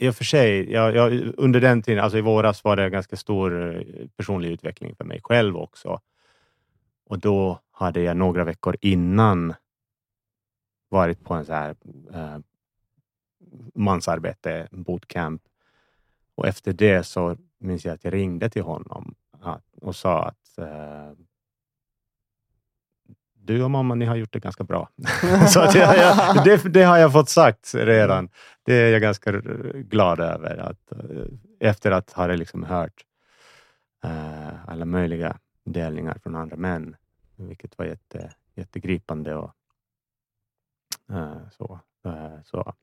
i 0.02 0.08
och 0.08 0.16
för 0.16 0.24
sig, 0.24 0.72
jag, 0.72 0.94
jag, 0.94 1.32
under 1.36 1.60
den 1.60 1.82
tiden, 1.82 2.04
alltså 2.04 2.18
i 2.18 2.20
våras 2.20 2.64
var 2.64 2.76
det 2.76 2.90
ganska 2.90 3.16
stor 3.16 3.76
eh, 3.76 4.06
personlig 4.16 4.50
utveckling 4.50 4.94
för 4.94 5.04
mig 5.04 5.20
själv 5.24 5.56
också. 5.56 6.00
Och 7.06 7.18
då 7.18 7.60
hade 7.70 8.00
jag 8.00 8.16
några 8.16 8.44
veckor 8.44 8.76
innan 8.80 9.54
varit 10.88 11.24
på 11.24 11.34
en 11.34 11.44
så 11.44 11.52
här 11.52 11.76
eh, 12.14 12.38
mansarbete, 13.74 14.68
bootcamp. 14.70 15.42
Och 16.34 16.46
efter 16.46 16.72
det 16.72 17.02
så 17.02 17.36
minns 17.58 17.84
jag 17.84 17.94
att 17.94 18.04
jag 18.04 18.12
ringde 18.12 18.50
till 18.50 18.62
honom 18.62 19.14
och 19.80 19.96
sa 19.96 20.22
att 20.24 20.58
eh, 20.58 21.12
du 23.44 23.62
och 23.62 23.70
mamma, 23.70 23.94
ni 23.94 24.04
har 24.04 24.16
gjort 24.16 24.32
det 24.32 24.40
ganska 24.40 24.64
bra. 24.64 24.88
så 25.48 25.60
att 25.60 25.74
jag, 25.74 25.98
jag, 25.98 26.44
det, 26.44 26.72
det 26.72 26.82
har 26.82 26.98
jag 26.98 27.12
fått 27.12 27.28
sagt 27.28 27.74
redan. 27.74 28.28
Det 28.64 28.74
är 28.74 28.92
jag 28.92 29.00
ganska 29.00 29.32
glad 29.74 30.20
över. 30.20 30.56
Att, 30.56 30.92
eh, 30.92 31.26
efter 31.60 31.90
att 31.90 32.12
ha 32.12 32.26
liksom 32.26 32.64
hört 32.64 33.04
eh, 34.04 34.68
alla 34.68 34.84
möjliga 34.84 35.38
delningar 35.64 36.18
från 36.22 36.36
andra 36.36 36.56
män, 36.56 36.96
vilket 37.36 37.78
var 37.78 37.84
jätte, 37.84 38.34
jättegripande. 38.54 39.34
Och, 39.34 39.54
eh, 41.12 41.48
så, 41.50 41.80
eh, 42.04 42.42
så 42.44 42.74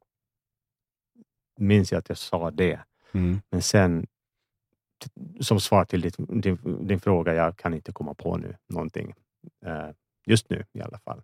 minns 1.58 1.92
jag 1.92 2.00
att 2.00 2.10
jag 2.10 2.18
sa 2.18 2.52
det. 2.52 2.80
Mm. 3.12 3.42
Men 3.50 3.62
sen, 3.62 4.08
som 5.40 5.60
svar 5.60 5.86
till 5.86 6.02
ditt, 6.02 6.16
din, 6.18 6.88
din 6.88 7.00
fråga, 7.00 7.34
jag 7.34 7.58
kan 7.58 7.74
inte 7.74 7.92
komma 7.92 8.14
på 8.14 8.38
nu 8.38 8.56
någonting. 8.68 9.14
Eh, 9.66 9.90
just 10.30 10.50
nu 10.50 10.66
i 10.74 10.82
alla 10.82 11.00
fall. 11.00 11.22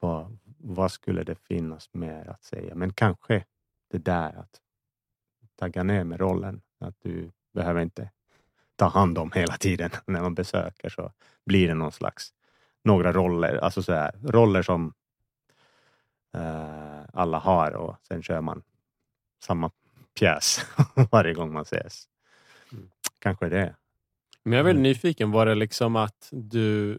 Vad, 0.00 0.38
vad 0.58 0.92
skulle 0.92 1.22
det 1.22 1.34
finnas 1.34 1.88
mer 1.92 2.28
att 2.30 2.44
säga? 2.44 2.74
Men 2.74 2.92
kanske 2.92 3.44
det 3.90 3.98
där 3.98 4.32
att 4.38 4.60
tagga 5.56 5.82
ner 5.82 6.04
med 6.04 6.20
rollen. 6.20 6.62
Att 6.78 6.94
du 7.02 7.30
behöver 7.54 7.80
inte 7.80 8.10
ta 8.76 8.88
hand 8.88 9.18
om 9.18 9.32
hela 9.32 9.56
tiden 9.56 9.90
när 10.06 10.20
man 10.22 10.34
besöker 10.34 10.88
så 10.88 11.12
blir 11.46 11.68
det 11.68 11.74
någon 11.74 11.92
slags 11.92 12.34
några 12.84 13.12
roller, 13.12 13.56
alltså 13.56 13.82
så 13.82 13.92
här, 13.92 14.12
roller 14.22 14.62
som 14.62 14.94
eh, 16.34 17.00
alla 17.12 17.38
har 17.38 17.72
och 17.72 17.96
sen 18.08 18.22
kör 18.22 18.40
man 18.40 18.62
samma 19.44 19.70
pjäs 20.18 20.60
varje 21.12 21.34
gång 21.34 21.52
man 21.52 21.62
ses. 21.62 22.08
Kanske 23.18 23.48
det. 23.48 23.76
Men 24.42 24.52
jag 24.52 24.60
är 24.60 24.64
väldigt 24.64 24.80
Mm. 24.80 24.90
nyfiken. 24.90 25.30
Var 25.30 25.46
det 25.46 25.54
liksom 25.54 25.96
att 25.96 26.28
du 26.32 26.98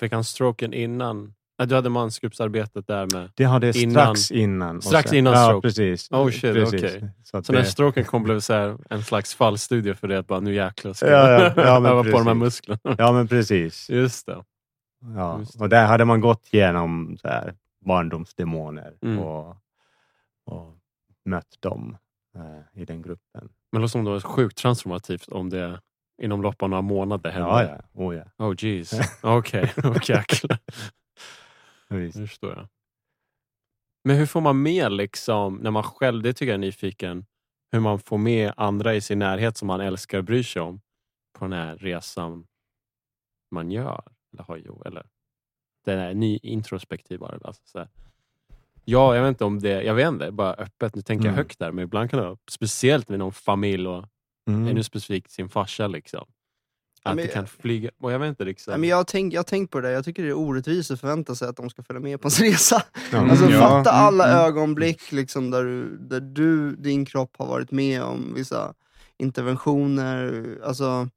fick 0.00 0.12
han 0.12 0.24
stroken 0.24 0.74
innan? 0.74 1.34
Att 1.60 1.68
du 1.68 1.74
hade 1.74 1.88
mansgruppsarbetet 1.88 2.86
där 2.86 3.08
med... 3.12 3.30
Det 3.34 3.44
hade 3.44 3.78
Innan- 3.78 4.16
strax 4.16 4.30
innan. 4.30 4.82
Strax 4.82 5.08
sen- 5.10 5.18
innan 5.18 5.32
ja, 5.32 5.46
stroke. 5.46 5.68
precis. 5.68 6.10
Oh 6.10 6.30
shit, 6.30 6.40
precis. 6.42 6.74
okej. 6.84 7.10
Så, 7.24 7.36
att 7.36 7.46
Så 7.46 7.52
när 7.52 7.62
stroken 7.62 8.04
kom 8.04 8.22
blev 8.22 8.40
så 8.40 8.78
en 8.90 9.02
slags 9.02 9.34
fallstudie 9.34 9.94
för 9.94 10.08
det. 10.08 10.18
Att 10.18 10.26
bara, 10.26 10.40
nu 10.40 10.54
jäklar 10.54 10.92
ska 10.92 11.06
Ja, 11.10 11.30
jag 11.30 11.40
ja, 11.40 11.52
ja, 11.56 11.80
men 11.80 11.92
öva 11.92 12.02
på 12.04 12.10
de 12.10 12.26
här 12.26 12.34
musklerna. 12.34 12.78
ja, 12.98 13.12
men 13.12 13.28
precis. 13.28 13.90
Just 13.90 14.26
det. 14.26 14.44
Ja. 15.16 15.38
Just 15.38 15.58
det. 15.58 15.64
Och 15.64 15.68
där 15.68 15.86
hade 15.86 16.04
man 16.04 16.20
gått 16.20 16.48
igenom 16.54 17.16
så 17.22 17.28
här, 17.28 17.54
barndomsdemoner 17.86 18.92
Mm. 19.02 19.18
och, 19.18 19.56
och 20.46 20.74
mött 21.24 21.56
dem 21.60 21.96
eh, 22.36 22.80
i 22.82 22.84
den 22.84 23.02
gruppen. 23.02 23.40
Men 23.42 23.48
det 23.72 23.78
låter 23.78 23.90
som 23.90 24.04
det 24.04 24.10
var 24.10 24.20
sjukt 24.20 24.58
transformativt 24.58 25.28
om 25.28 25.50
det 25.50 25.80
inom 26.18 26.42
loppet 26.42 26.62
av 26.62 26.70
några 26.70 26.82
månader 26.82 27.30
hände. 27.30 27.48
Ja, 27.48 27.64
ja. 27.64 28.04
Oh, 28.04 28.16
ja. 28.16 28.46
Oh 28.46 28.54
jeez. 28.58 28.92
Okej, 29.22 29.72
okay. 29.76 30.00
jäklar. 30.16 30.58
Nu 31.88 32.12
förstår 32.12 32.50
jag. 32.50 32.68
Men 34.04 34.16
hur 34.16 34.26
får 34.26 34.40
man 34.40 34.62
med, 34.62 34.92
liksom, 34.92 35.54
när 35.54 35.70
man 35.70 35.82
själv, 35.82 36.22
det 36.22 36.32
tycker 36.32 36.46
jag 36.50 36.54
är 36.54 36.58
nyfiken, 36.58 37.26
hur 37.72 37.80
man 37.80 37.98
får 37.98 38.18
med 38.18 38.52
andra 38.56 38.94
i 38.94 39.00
sin 39.00 39.18
närhet 39.18 39.56
som 39.56 39.66
man 39.68 39.80
älskar 39.80 40.18
och 40.18 40.24
bryr 40.24 40.42
sig 40.42 40.62
om 40.62 40.80
på 41.38 41.44
den 41.44 41.52
här 41.52 41.76
resan 41.76 42.46
man 43.50 43.70
gör. 43.70 44.02
Eller 44.32 44.42
har 44.42 44.56
gjort. 44.56 44.86
Eller, 44.86 45.06
den 45.84 45.98
är 45.98 46.14
ny 46.14 46.38
introspektiv 46.42 47.18
bara. 47.18 47.38
Alltså, 47.44 47.62
så 47.64 47.78
här. 47.78 47.88
Ja, 48.84 49.14
jag 49.16 49.22
vet 49.22 49.28
inte 49.28 49.44
om 49.44 49.58
det, 49.58 49.82
jag 49.82 49.94
vet 49.94 50.08
inte, 50.08 50.32
bara 50.32 50.54
öppet, 50.54 50.94
nu 50.94 51.02
tänker 51.02 51.24
jag 51.24 51.32
Mm. 51.32 51.36
högt 51.36 51.58
där, 51.58 51.72
men 51.72 51.84
ibland 51.84 52.10
kan 52.10 52.20
det 52.20 52.26
vara 52.26 52.38
speciellt 52.50 53.08
med 53.08 53.18
någon 53.18 53.32
familj 53.32 53.88
och 53.88 54.04
Mm. 54.48 54.68
ännu 54.68 54.82
specifikt 54.82 55.30
sin 55.30 55.48
farsa. 55.48 55.86
Liksom. 55.86 56.26
Att 57.02 57.16
men- 57.16 57.26
det 57.26 57.32
kan 57.32 57.46
flyga, 57.46 57.90
och 58.00 58.12
jag 58.12 58.18
vet 58.18 58.28
inte 58.28 58.44
liksom. 58.44 58.80
Men 58.80 58.88
jag 58.88 58.96
har 58.96 59.04
tänkt 59.04 59.34
jag 59.34 59.38
har 59.38 59.44
tänkt 59.44 59.70
på 59.70 59.80
det, 59.80 59.88
där. 59.88 59.94
jag 59.94 60.04
tycker 60.04 60.22
det 60.22 60.28
är 60.28 60.36
orättvist 60.38 60.90
att 60.90 61.00
förvänta 61.00 61.34
sig 61.34 61.48
att 61.48 61.56
de 61.56 61.70
ska 61.70 61.82
följa 61.82 62.00
med 62.00 62.20
på 62.20 62.26
ens 62.28 62.40
resa. 62.70 62.82
Ja. 63.12 63.18
Mm, 63.18 63.30
Alltså 63.30 63.50
ja. 63.50 63.58
fatta 63.60 63.90
Mm, 63.92 64.06
alla 64.06 64.24
mm. 64.32 64.38
ögonblick 64.46 65.12
liksom, 65.12 65.50
där, 65.50 65.64
du, 65.64 65.98
där 65.98 66.20
du, 66.20 66.76
din 66.76 67.04
kropp 67.04 67.34
har 67.38 67.46
varit 67.46 67.70
med 67.70 68.02
om 68.02 68.34
vissa 68.34 68.74
interventioner, 69.18 70.44
alltså 70.64 71.08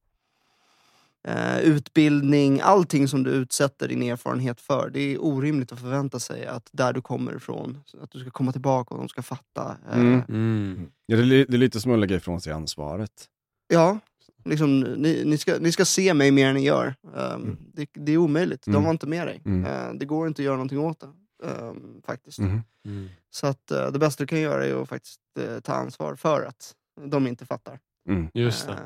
eh, 1.27 1.59
utbildning, 1.59 2.59
allting 2.61 3.07
som 3.07 3.23
du 3.23 3.31
utsätter 3.31 3.87
din 3.87 4.03
erfarenhet 4.03 4.61
för. 4.61 4.89
Det 4.89 4.99
är 4.99 5.23
orimligt 5.23 5.71
att 5.71 5.79
förvänta 5.79 6.19
sig 6.19 6.45
att 6.45 6.69
där 6.71 6.93
du 6.93 7.01
kommer 7.01 7.35
ifrån, 7.35 7.83
att 8.01 8.11
du 8.11 8.19
ska 8.19 8.29
komma 8.29 8.51
tillbaka 8.51 8.93
och 8.93 8.99
de 8.99 9.09
ska 9.09 9.21
fatta. 9.21 9.77
Eh, 9.91 9.99
Mm. 9.99 10.21
Mm. 10.29 10.91
Ja, 11.05 11.17
det, 11.17 11.23
är, 11.23 11.27
det 11.27 11.53
är 11.53 11.57
lite 11.57 11.81
som 11.81 11.91
att 11.91 11.99
lägga 11.99 12.15
ifrån 12.15 12.41
sig 12.41 12.53
ansvaret. 12.53 13.25
Ja, 13.67 13.99
liksom, 14.45 14.79
ni, 14.79 15.23
ni, 15.25 15.37
ska, 15.37 15.57
ni 15.59 15.71
ska 15.71 15.85
se 15.85 16.13
mig 16.13 16.31
mer 16.31 16.47
än 16.47 16.55
ni 16.55 16.63
gör. 16.65 16.95
Um, 17.13 17.21
Mm. 17.41 17.57
det, 17.73 17.89
det 17.93 18.11
är 18.11 18.17
omöjligt, 18.17 18.65
de 18.65 18.71
Mm. 18.71 18.83
var 18.83 18.91
inte 18.91 19.07
med 19.07 19.27
dig. 19.27 19.41
Mm. 19.45 19.65
Eh, 19.65 19.93
det 19.99 20.05
går 20.05 20.27
inte 20.27 20.41
att 20.41 20.45
göra 20.45 20.55
någonting 20.55 20.79
åt 20.79 20.99
det. 20.99 21.07
ehm, 21.47 22.01
faktiskt. 22.05 22.39
Mm. 22.39 22.61
Mm. 22.85 23.09
Så 23.29 23.47
att 23.47 23.71
eh, 23.71 23.91
det 23.91 23.99
bästa 23.99 24.23
du 24.23 24.27
kan 24.27 24.39
göra 24.39 24.65
är 24.65 24.81
att 24.81 24.89
faktiskt 24.89 25.19
eh, 25.39 25.59
ta 25.59 25.73
ansvar 25.73 26.15
för 26.15 26.43
att 26.45 26.73
de 27.05 27.27
inte 27.27 27.45
fattar. 27.45 27.79
Mm. 28.09 28.27
Just 28.33 28.67
det. 28.67 28.77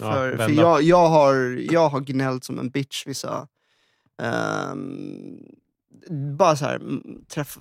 Eh, 0.00 0.06
Ja, 0.06 0.12
för 0.12 0.36
för 0.36 0.44
jag, 0.62 0.82
jag, 0.82 1.08
har, 1.08 1.34
jag 1.72 1.88
har 1.88 2.00
gnällt 2.00 2.44
som 2.44 2.58
en 2.58 2.70
bitch 2.70 3.06
vissa... 3.06 3.48
ehm, 4.22 5.38
bara 6.38 6.56
så 6.56 6.64
här, 6.64 6.80
träffa, 7.28 7.60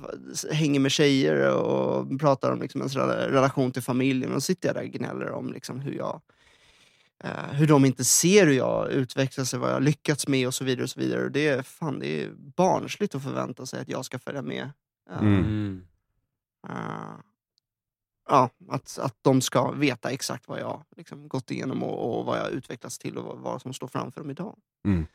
hänger 0.51 0.79
med 0.79 0.91
tjejer 0.91 1.53
och 1.53 2.19
pratar 2.19 2.51
om 2.51 2.61
liksom 2.61 2.81
ens 2.81 2.95
rela- 2.95 3.29
relation 3.29 3.71
till 3.71 3.81
familjen. 3.81 4.33
Och 4.33 4.43
sitter 4.43 4.69
jag 4.69 4.75
där 4.75 4.81
och 4.83 4.89
gnäller 4.89 5.31
om 5.31 5.53
liksom 5.53 5.79
hur 5.79 5.93
jag 5.93 6.21
eh, 7.23 7.51
hur 7.53 7.67
de 7.67 7.85
inte 7.85 8.03
ser 8.05 8.47
hur 8.47 8.53
jag 8.53 8.91
utvecklas, 8.91 9.53
vad 9.53 9.69
jag 9.69 9.73
har 9.75 9.81
lyckats 9.81 10.27
med 10.27 10.47
och 10.47 10.53
så 10.53 10.63
vidare. 10.63 10.83
och 10.83 10.89
så 10.89 10.99
vidare. 10.99 11.23
Och 11.25 11.31
det, 11.31 11.47
är, 11.47 11.61
fan, 11.61 11.99
det 11.99 12.23
är 12.23 12.31
barnsligt 12.35 13.15
att 13.15 13.23
förvänta 13.23 13.65
sig 13.65 13.81
att 13.81 13.89
jag 13.89 14.05
ska 14.05 14.19
följa 14.19 14.41
med. 14.41 14.69
Eh, 15.11 15.19
Mm. 15.21 15.35
Mm. 15.39 15.81
Ja, 18.31 18.49
att, 18.67 18.99
att 18.99 19.17
de 19.21 19.41
ska 19.41 19.71
veta 19.71 20.11
exakt 20.11 20.47
vad 20.47 20.59
jag 20.59 20.83
liksom 20.97 21.27
gått 21.27 21.51
igenom 21.51 21.83
och, 21.83 22.19
och 22.19 22.25
vad 22.25 22.39
jag 22.39 22.51
utvecklats 22.51 22.97
till 22.97 23.17
och 23.17 23.23
vad, 23.23 23.37
vad 23.37 23.61
som 23.61 23.73
står 23.73 23.87
framför 23.87 24.21
dem 24.21 24.29
idag. 24.29 24.57
Mm. 24.85 25.05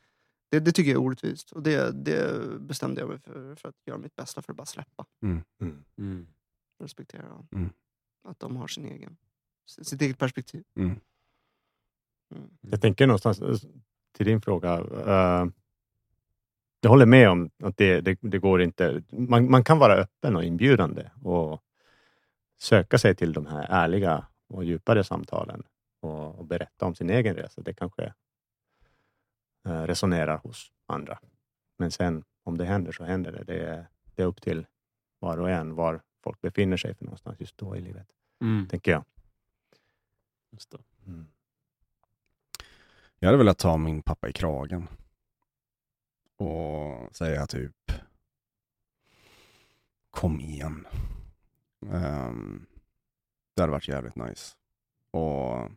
Det, 0.48 0.60
det 0.60 0.72
tycker 0.72 0.90
jag 0.90 1.00
är 1.00 1.06
orättvist 1.06 1.52
och 1.52 1.62
det, 1.62 2.04
det 2.04 2.42
bestämde 2.60 3.00
jag 3.00 3.08
mig 3.08 3.18
för, 3.18 3.54
för 3.54 3.68
att 3.68 3.74
göra 3.86 3.98
mitt 3.98 4.16
bästa 4.16 4.42
för 4.42 4.52
att 4.52 4.56
bara 4.56 4.66
släppa. 4.66 5.04
Mm. 5.22 5.42
Mm. 5.98 6.26
Respektera 6.78 7.28
dem. 7.28 7.48
Mm. 7.52 7.70
Att 8.28 8.40
de 8.40 8.56
har 8.56 8.66
sin 8.66 8.84
egen, 8.84 9.16
sitt 9.66 10.02
eget 10.02 10.18
perspektiv. 10.18 10.64
Mm. 10.76 11.00
Mm. 12.34 12.50
Jag 12.60 12.80
tänker 12.80 13.06
någonstans 13.06 13.40
eh, 13.40 13.56
till 14.12 14.26
din 14.26 14.40
fråga. 14.40 14.78
eh, 15.06 15.46
jag 16.80 16.90
håller 16.90 17.06
med 17.06 17.30
om 17.30 17.50
att 17.62 17.76
det, 17.76 18.00
det, 18.00 18.18
det 18.20 18.38
går 18.38 18.62
inte. 18.62 19.02
Man, 19.10 19.50
man 19.50 19.64
kan 19.64 19.78
vara 19.78 19.94
öppen 19.94 20.36
och 20.36 20.44
inbjudande 20.44 21.10
och 21.22 21.62
söka 22.58 22.98
sig 22.98 23.14
till 23.14 23.32
de 23.32 23.46
här 23.46 23.66
ärliga 23.70 24.26
och 24.48 24.64
djupare 24.64 25.04
samtalen 25.04 25.62
och, 26.00 26.38
och 26.38 26.44
berätta 26.44 26.86
om 26.86 26.94
sin 26.94 27.10
egen 27.10 27.34
resa. 27.36 27.62
Det 27.62 27.74
kanske 27.74 28.14
eh, 29.66 29.82
resonerar 29.82 30.38
hos 30.38 30.72
andra. 30.86 31.18
Men 31.78 31.90
sen 31.90 32.24
om 32.42 32.58
det 32.58 32.64
händer 32.64 32.92
så 32.92 33.04
händer 33.04 33.32
det. 33.32 33.44
Det 33.44 33.58
är, 33.66 33.86
det 34.14 34.22
är 34.22 34.26
upp 34.26 34.42
till 34.42 34.66
var 35.18 35.38
och 35.38 35.50
en 35.50 35.74
var 35.74 36.02
folk 36.22 36.40
befinner 36.40 36.76
sig 36.76 36.94
för 36.94 37.04
någonstans 37.04 37.40
just 37.40 37.58
då 37.58 37.76
i 37.76 37.80
livet, 37.80 38.06
Mm. 38.40 38.68
tänker 38.68 38.90
jag. 38.92 39.04
Just. 40.50 40.74
Mm. 41.06 41.26
Jag 43.18 43.28
hade 43.28 43.38
velat 43.38 43.58
ta 43.58 43.76
min 43.76 44.02
pappa 44.02 44.28
i 44.28 44.32
kragen. 44.32 44.88
Och 46.36 47.16
säga 47.16 47.46
typ 47.46 47.92
Kom 50.10 50.40
igen. 50.40 50.86
Ehm, 51.92 52.66
det 53.54 53.62
hade 53.62 53.72
varit 53.72 53.88
jävligt 53.88 54.16
nice. 54.16 54.54
Och 55.10 55.70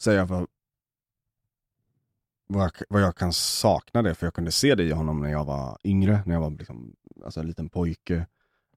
säga 0.00 0.24
vad, 0.24 0.46
vad, 2.46 2.62
jag, 2.62 2.72
vad 2.88 3.02
jag 3.02 3.16
kan 3.16 3.32
sakna 3.32 4.02
det, 4.02 4.14
för 4.14 4.26
jag 4.26 4.34
kunde 4.34 4.52
se 4.52 4.74
det 4.74 4.82
i 4.84 4.92
honom 4.92 5.20
när 5.20 5.30
jag 5.30 5.44
var 5.44 5.78
yngre, 5.84 6.22
när 6.26 6.34
jag 6.34 6.40
var 6.40 6.50
liksom, 6.50 6.96
alltså 7.24 7.40
en 7.40 7.46
liten 7.46 7.68
pojke. 7.68 8.26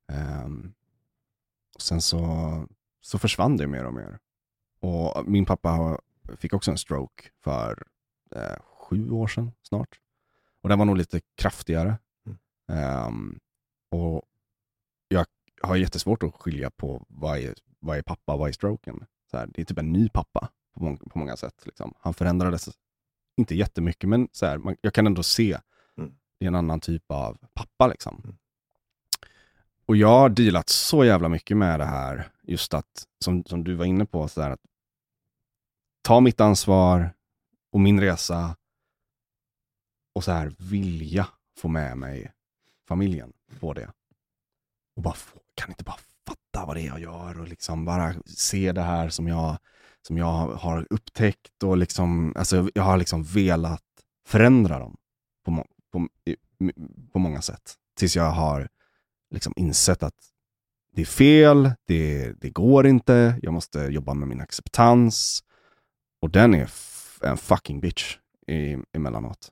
Ehm, 0.07 0.73
och 1.75 1.81
sen 1.81 2.01
så, 2.01 2.19
så 3.01 3.19
försvann 3.19 3.57
det 3.57 3.67
mer 3.67 3.85
och 3.85 3.93
mer. 3.93 4.19
Och 4.79 5.27
min 5.27 5.45
pappa 5.45 5.99
fick 6.37 6.53
också 6.53 6.71
en 6.71 6.77
stroke 6.77 7.23
för 7.43 7.83
eh, 8.35 8.57
sju 8.61 9.11
år 9.11 9.27
sedan 9.27 9.51
snart. 9.61 9.99
Och 10.61 10.69
den 10.69 10.79
var 10.79 10.85
nog 10.85 10.97
lite 10.97 11.21
kraftigare. 11.35 11.97
Mm. 12.25 12.37
Ehm, 12.67 13.39
och 13.95 14.21
jag 15.07 15.25
har 15.61 15.75
jättesvårt 15.75 16.23
att 16.23 16.35
skilja 16.35 16.69
på 16.69 17.05
vad 17.09 17.39
är, 17.39 17.53
vad 17.79 17.97
är 17.97 18.01
pappa 18.01 18.33
och 18.33 18.39
vad 18.39 18.49
är 18.49 18.53
stroken. 18.53 19.05
Så 19.31 19.37
här, 19.37 19.47
det 19.53 19.61
är 19.61 19.65
typ 19.65 19.79
en 19.79 19.93
ny 19.93 20.09
pappa 20.09 20.49
på, 20.73 20.83
mång, 20.83 20.97
på 20.97 21.19
många 21.19 21.37
sätt. 21.37 21.65
Liksom. 21.65 21.93
Han 21.99 22.13
förändrades 22.13 22.69
inte 23.37 23.55
jättemycket, 23.55 24.09
men 24.09 24.27
så 24.31 24.45
här, 24.45 24.57
man, 24.57 24.75
jag 24.81 24.93
kan 24.93 25.07
ändå 25.07 25.23
se 25.23 25.57
Mm. 25.97 26.15
det 26.39 26.45
är 26.45 26.47
en 26.47 26.55
annan 26.55 26.79
typ 26.79 27.11
av 27.11 27.37
pappa. 27.53 27.87
Liksom. 27.87 28.21
Mm. 28.23 28.37
Och 29.85 29.95
jag 29.95 30.07
har 30.07 30.29
dealat 30.29 30.69
så 30.69 31.05
jävla 31.05 31.29
mycket 31.29 31.57
med 31.57 31.79
det 31.79 31.85
här, 31.85 32.31
just 32.43 32.73
att, 32.73 33.07
som, 33.19 33.43
som 33.43 33.63
du 33.63 33.75
var 33.75 33.85
inne 33.85 34.05
på, 34.05 34.27
så 34.27 34.41
här, 34.41 34.51
att 34.51 34.65
ta 36.01 36.19
mitt 36.19 36.41
ansvar 36.41 37.09
och 37.71 37.79
min 37.79 37.99
resa 37.99 38.57
och 40.13 40.23
så 40.23 40.31
här 40.31 40.55
vilja 40.57 41.27
få 41.57 41.67
med 41.67 41.97
mig 41.97 42.31
familjen 42.87 43.33
på 43.59 43.73
det. 43.73 43.91
Och 44.95 45.01
bara 45.01 45.15
kan 45.55 45.69
inte 45.69 45.83
bara 45.83 45.99
fatta 46.27 46.65
vad 46.65 46.75
det 46.75 46.81
är 46.81 46.87
jag 46.87 46.99
gör 46.99 47.39
och 47.39 47.47
liksom 47.47 47.85
bara 47.85 48.13
se 48.25 48.71
det 48.71 48.81
här 48.81 49.09
som 49.09 49.27
jag, 49.27 49.57
som 50.07 50.17
jag 50.17 50.47
har 50.47 50.87
upptäckt 50.89 51.63
och 51.63 51.77
liksom, 51.77 52.33
alltså 52.35 52.69
jag 52.73 52.83
har 52.83 52.97
liksom 52.97 53.23
velat 53.23 53.83
förändra 54.27 54.79
dem 54.79 54.97
på, 55.45 55.51
må, 55.51 55.65
på, 55.91 56.07
på 57.13 57.19
många 57.19 57.41
sätt. 57.41 57.75
Tills 57.97 58.15
jag 58.15 58.31
har 58.31 58.69
liksom 59.29 59.53
insett 59.55 60.03
att 60.03 60.31
det 60.91 61.01
är 61.01 61.05
fel, 61.05 61.71
det, 61.87 62.33
det 62.41 62.49
går 62.49 62.87
inte, 62.87 63.39
jag 63.41 63.53
måste 63.53 63.79
jobba 63.79 64.13
med 64.13 64.27
min 64.27 64.41
acceptans. 64.41 65.43
Och 66.21 66.29
den 66.29 66.53
är 66.53 66.71
en 67.21 67.37
fucking 67.37 67.79
bitch 67.79 68.17
i, 68.47 68.77
emellanåt. 68.93 69.51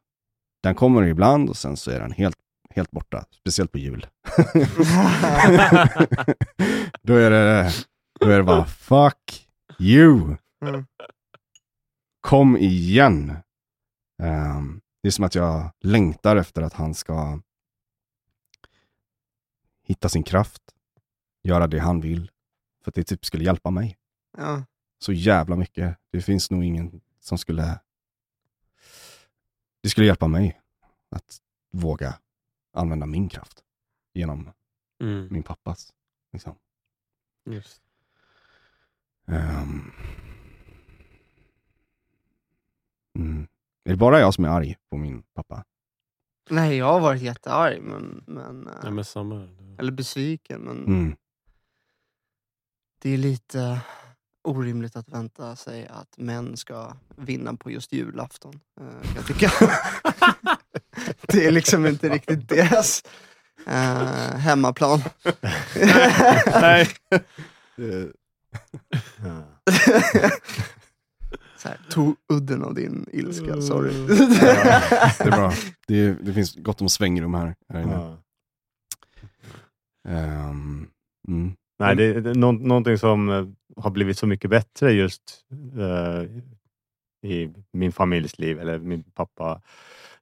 Den 0.64 0.76
kommer 0.76 1.04
ibland 1.04 1.50
och 1.50 1.58
sen 1.58 1.78
så 1.78 1.92
är 1.92 2.00
den 2.00 2.12
helt, 2.12 2.38
helt 2.76 2.92
borta. 2.92 3.26
Speciellt 3.32 3.72
på 3.72 3.78
jul. 3.78 4.08
då, 7.02 7.14
är 7.16 7.30
det, 7.30 7.72
då 8.20 8.30
är 8.30 8.38
det 8.38 8.44
bara 8.44 8.66
fuck 8.66 9.48
you. 9.80 10.36
Mm. 10.66 10.86
Kom 12.22 12.58
igen. 12.58 13.38
Ehm, 14.24 14.82
det 15.02 15.08
är 15.08 15.12
som 15.12 15.26
att 15.26 15.36
jag 15.36 15.72
längtar 15.82 16.36
efter 16.36 16.62
att 16.62 16.74
han 16.74 16.94
ska 16.94 17.40
hitta 19.84 20.10
sin 20.10 20.24
kraft, 20.24 20.62
göra 21.44 21.68
det 21.68 21.80
han 21.80 22.02
vill. 22.02 22.32
För 22.84 22.92
att 22.92 22.96
det 22.96 23.04
typ 23.04 23.26
skulle 23.26 23.44
hjälpa 23.44 23.70
mig 23.72 23.98
Ja. 24.38 24.64
så 25.00 25.14
jävla 25.14 25.56
mycket. 25.56 25.98
Det 26.12 26.22
finns 26.22 26.52
nog 26.52 26.64
ingen 26.64 27.02
som 27.20 27.38
skulle... 27.38 27.80
Det 29.82 29.90
skulle 29.90 30.08
hjälpa 30.08 30.28
mig 30.28 30.62
att 31.12 31.38
våga 31.72 32.20
använda 32.74 33.06
min 33.06 33.30
kraft 33.30 33.64
genom 34.14 34.52
Mm. 35.02 35.28
min 35.32 35.44
pappas. 35.44 35.94
Liksom. 36.34 36.56
Just. 37.46 37.82
Ehm. 39.28 39.92
Mm. 43.16 43.48
Är 43.84 43.90
det 43.92 43.98
bara 43.98 44.20
jag 44.20 44.34
som 44.34 44.46
är 44.46 44.50
arg 44.50 44.78
på 44.90 44.98
min 44.98 45.24
pappa? 45.34 45.64
Nej, 46.50 46.78
jag 46.78 46.86
har 46.86 47.00
varit 47.00 47.22
jättearg, 47.22 47.82
men, 47.82 48.24
men, 48.28 48.68
eh, 48.68 48.74
Ja, 48.84 48.90
men 48.92 49.06
samma. 49.06 49.48
eller 49.80 49.92
besviken. 49.92 50.62
Men 50.62 50.78
Mm. 50.86 51.16
det 53.00 53.10
är 53.10 53.18
lite 53.18 53.82
orimligt 54.42 54.96
att 54.96 55.10
vänta 55.10 55.56
sig 55.56 55.88
att 55.88 56.18
män 56.18 56.58
ska 56.58 56.94
vinna 57.16 57.54
på 57.54 57.72
just 57.72 57.92
julafton. 57.94 58.60
eh, 58.82 59.02
kan 59.02 59.16
jag 59.16 59.26
tycka. 59.28 59.50
det 61.28 61.46
är 61.46 61.52
liksom 61.52 61.86
inte 61.86 62.10
riktigt 62.10 62.50
deras 62.50 63.04
eh, 63.68 64.38
hemmaplan. 64.38 65.02
Nej. 66.62 66.88
Ja. 69.24 69.44
Så 71.58 71.70
här, 71.70 71.80
tog 71.90 72.16
udden 72.34 72.64
av 72.64 72.74
din 72.74 73.06
ilska, 73.12 73.62
sorry. 73.62 73.94
Det 74.08 75.26
är 75.26 75.32
bra. 75.32 75.54
Det, 75.88 76.14
det 76.14 76.34
finns 76.34 76.56
gott 76.56 76.82
om 76.82 76.90
svängrum 76.90 77.34
här. 77.34 77.56
här 77.70 77.82
inne. 77.82 77.94
Ja. 77.94 78.18
Ehm, 80.08 80.88
mm. 81.28 81.56
Nej, 81.80 81.96
det, 81.96 82.04
är 82.04 82.36
nå, 82.36 82.52
någonting 82.52 82.98
som 82.98 83.30
eh, 83.30 83.46
har 83.78 83.92
blivit 83.92 84.18
så 84.18 84.28
mycket 84.28 84.50
bättre 84.50 84.92
just 84.92 85.46
eh, 85.78 86.24
i 87.32 87.54
min 87.74 87.92
familjs 87.92 88.40
liv, 88.40 88.60
eller 88.60 88.80
min 88.80 89.04
pappa. 89.04 89.62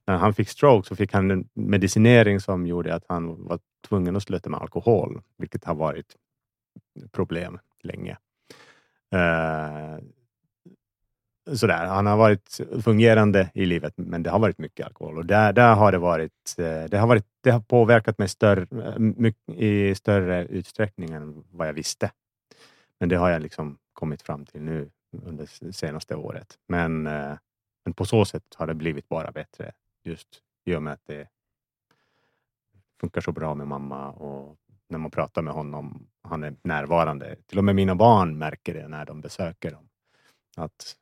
När 0.08 0.18
han 0.18 0.34
fick 0.34 0.50
stroke 0.50 0.88
så 0.88 0.96
fick 0.96 1.14
han 1.14 1.32
en 1.32 1.50
medicinering 1.54 2.40
som 2.40 2.68
gjorde 2.68 2.96
att 2.96 3.06
han 3.08 3.48
var 3.48 3.60
tvungen 3.88 4.16
att 4.16 4.24
sluta 4.24 4.50
med 4.50 4.62
alkohol, 4.62 5.22
vilket 5.38 5.64
har 5.64 5.76
varit 5.76 6.16
ett 7.04 7.12
problem 7.12 7.60
länge. 7.84 8.18
Eh, 9.14 9.98
sådär. 11.56 11.86
Han 11.86 12.06
har 12.06 12.18
varit 12.18 12.60
fungerande 12.84 13.52
i 13.54 13.66
livet, 13.66 13.94
men 13.96 14.24
det 14.24 14.30
har 14.30 14.40
varit 14.40 14.58
mycket 14.58 14.86
alkohol 14.86 15.18
och 15.18 15.26
där, 15.26 15.54
där 15.54 15.76
har 15.76 15.92
det 15.92 15.98
varit. 15.98 16.56
Eh, 16.58 16.84
det 16.90 16.98
har 16.98 17.08
varit. 17.08 17.26
Det 17.44 17.52
har 17.52 17.60
påverkat 17.60 18.18
mig 18.18 18.28
större, 18.28 19.00
mycket, 19.00 19.56
i 19.56 19.96
större 19.96 20.46
utsträckning 20.46 21.10
än 21.12 21.44
vad 21.52 21.68
jag 21.68 21.74
visste. 21.74 22.12
Men 23.00 23.10
det 23.10 23.16
har 23.16 23.30
jag 23.30 23.42
liksom 23.42 23.78
kommit 23.94 24.22
fram 24.22 24.46
till 24.46 24.62
nu 24.62 24.90
under 25.24 25.48
det 25.62 25.74
senaste 25.74 26.16
året. 26.16 26.58
Men, 26.68 27.08
eh, 27.08 27.34
men 27.86 27.94
på 27.94 28.06
så 28.06 28.26
sätt 28.26 28.44
har 28.56 28.68
det 28.68 28.74
blivit 28.74 29.10
bara 29.10 29.32
bättre 29.32 29.72
just 30.04 30.28
i 30.66 30.76
och 30.76 30.84
med 30.84 30.94
att 30.94 31.06
det 31.06 31.28
funkar 33.02 33.22
så 33.22 33.32
bra 33.32 33.56
med 33.56 33.68
mamma 33.68 34.10
och 34.12 34.58
när 34.90 34.98
man 34.98 35.12
pratar 35.12 35.42
med 35.42 35.54
honom, 35.54 36.08
han 36.24 36.44
är 36.44 36.56
närvarande. 36.64 37.36
Till 37.48 37.58
och 37.58 37.64
med 37.64 37.76
mina 37.76 37.96
barn 37.96 38.38
märker 38.38 38.74
det 38.74 38.88
när 38.88 39.06
de 39.06 39.22
besöker 39.22 39.72
dem. 39.72 39.90
Att 40.58 40.96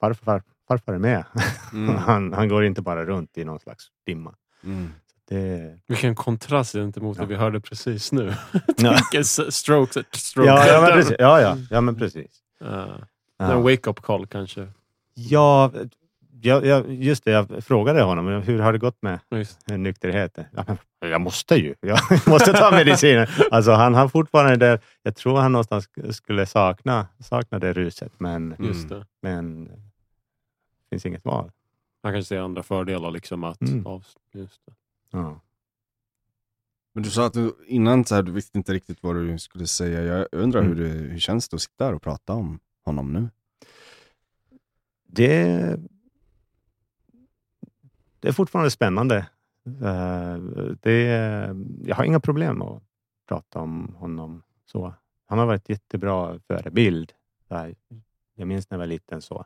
farfar, 0.00 0.42
farfar 0.68 0.92
är 0.94 0.98
med. 0.98 1.24
Mm. 1.72 1.94
Han, 1.96 2.32
han 2.32 2.48
går 2.48 2.64
inte 2.64 2.82
bara 2.82 3.04
runt 3.04 3.38
i 3.38 3.44
någon 3.44 3.60
slags 3.60 3.84
dimma. 4.06 4.34
Mm. 4.64 4.88
Det, 5.28 5.78
Vilken 5.86 6.14
kontrast 6.14 6.72
gentemot 6.72 7.16
Ja. 7.16 7.22
det 7.22 7.28
vi 7.28 7.34
hörde 7.34 7.60
precis 7.60 8.12
nu. 8.12 8.34
Vilken 8.76 9.24
stroke. 9.52 10.04
stroke. 10.12 10.48
Ja, 10.48 10.66
ja, 10.66 10.80
men 10.80 10.92
precis. 10.92 11.16
Ja, 11.18 11.40
ja, 11.40 11.56
ja, 11.70 11.80
men 11.80 11.96
precis. 11.96 12.42
Ja. 12.60 12.98
Ja. 13.36 13.52
En 13.52 13.62
wake-up 13.62 14.00
call 14.02 14.26
kanske. 14.26 14.68
Ja, 15.14 15.72
ja, 16.42 16.64
ja, 16.64 16.84
just 16.86 17.24
det. 17.24 17.30
Jag 17.30 17.64
frågade 17.64 18.02
honom 18.02 18.26
hur 18.42 18.58
har 18.58 18.72
det 18.72 18.78
gått 18.78 19.02
med 19.02 19.20
Just. 19.30 19.70
nykterheten. 19.70 20.44
Ja, 20.56 20.64
men 21.00 21.10
jag 21.10 21.20
måste 21.20 21.54
ju. 21.54 21.74
Jag 21.80 21.98
måste 22.26 22.52
ta 22.52 22.70
medicinen. 22.70 23.26
Alltså, 23.50 23.70
han 23.72 23.94
har 23.94 24.08
fortfarande 24.08 24.56
det. 24.56 24.80
Jag 25.02 25.16
tror 25.16 25.38
han 25.38 25.52
någonstans 25.52 25.88
skulle 26.10 26.46
sakna, 26.46 27.06
sakna 27.20 27.58
det 27.58 27.72
ruset, 27.72 28.12
men, 28.18 28.56
Just 28.58 28.90
Mm. 28.90 28.98
det. 28.98 29.06
men 29.22 29.64
det 29.64 30.90
finns 30.90 31.06
inget 31.06 31.24
val. 31.24 31.50
Man 32.02 32.12
kanske 32.12 32.28
ser 32.28 32.38
andra 32.40 32.62
fördelar. 32.62 33.10
Liksom 33.10 33.44
att 33.44 33.60
Mm. 33.62 33.86
av, 33.86 34.04
just 34.32 34.66
det. 34.66 34.72
Ja. 35.10 35.40
Men 36.94 37.02
du 37.02 37.10
sa 37.10 37.26
att 37.26 37.32
du 37.32 37.54
innan 37.66 38.04
så 38.04 38.14
här, 38.14 38.22
du 38.22 38.32
visste 38.32 38.58
inte 38.58 38.72
riktigt 38.72 38.98
vad 39.02 39.16
du 39.16 39.38
skulle 39.38 39.66
säga. 39.66 40.02
Jag 40.02 40.26
undrar 40.32 40.60
Mm. 40.60 40.76
hur, 40.76 40.84
det, 40.84 40.90
hur 40.90 41.18
känns 41.18 41.48
det 41.48 41.54
att 41.54 41.62
sitta 41.62 41.84
här 41.84 41.94
och 41.94 42.02
prata 42.02 42.32
om 42.32 42.58
honom 42.84 43.12
nu? 43.12 43.28
Det, 45.08 45.76
det 48.26 48.30
är 48.30 48.34
fortfarande 48.34 48.70
spännande. 48.70 49.16
Eh, 49.82 50.36
Det, 50.80 51.02
jag 51.84 51.96
har 51.96 52.04
inga 52.04 52.20
problem 52.20 52.62
att 52.62 52.82
prata 53.28 53.58
om 53.58 53.94
honom 53.98 54.42
så. 54.72 54.94
Han 55.28 55.38
har 55.38 55.46
varit 55.46 55.68
jättebra 55.68 56.38
förebild. 56.48 57.12
Jag 58.36 58.48
minns 58.48 58.70
när 58.70 58.76
jag 58.76 58.78
var 58.78 58.86
liten 58.86 59.22
så. 59.22 59.44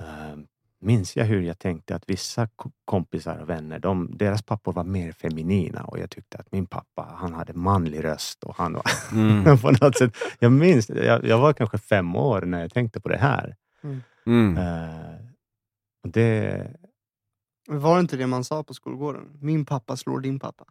eh, 0.00 0.36
minns 0.80 1.16
jag 1.16 1.24
hur 1.24 1.40
jag 1.42 1.58
tänkte 1.58 1.94
att 1.96 2.08
vissa 2.10 2.46
ko- 2.46 2.70
kompisar 2.84 3.38
och 3.38 3.48
vänner, 3.50 3.78
de, 3.78 4.10
deras 4.16 4.42
pappor 4.42 4.72
var 4.72 4.84
mer 4.84 5.12
feminina 5.12 5.84
och 5.84 5.98
jag 5.98 6.10
tyckte 6.10 6.38
att 6.38 6.52
min 6.52 6.66
pappa, 6.66 7.14
han 7.18 7.32
hade 7.34 7.52
manlig 7.52 8.04
röst 8.04 8.44
och 8.44 8.56
han 8.56 8.72
var 8.72 8.82
Mm. 9.12 9.58
på 9.62 9.70
något 9.70 9.98
sätt. 9.98 10.16
Jag 10.38 10.52
minns, 10.52 10.88
jag, 10.90 11.24
jag 11.24 11.38
var 11.38 11.52
kanske 11.52 11.78
fem 11.78 12.16
år 12.16 12.42
när 12.42 12.60
jag 12.60 12.72
tänkte 12.72 13.00
på 13.00 13.08
det 13.08 13.18
här. 13.18 13.56
Mm. 14.26 14.58
Och 16.02 16.08
det, 16.10 16.66
Var 17.78 17.94
det 17.94 18.00
inte 18.00 18.16
det 18.16 18.26
man 18.26 18.44
sa 18.44 18.62
på 18.62 18.74
skolgården? 18.74 19.22
Min 19.40 19.64
pappa 19.64 19.96
slår 19.96 20.20
din 20.20 20.38
pappa. 20.38 20.64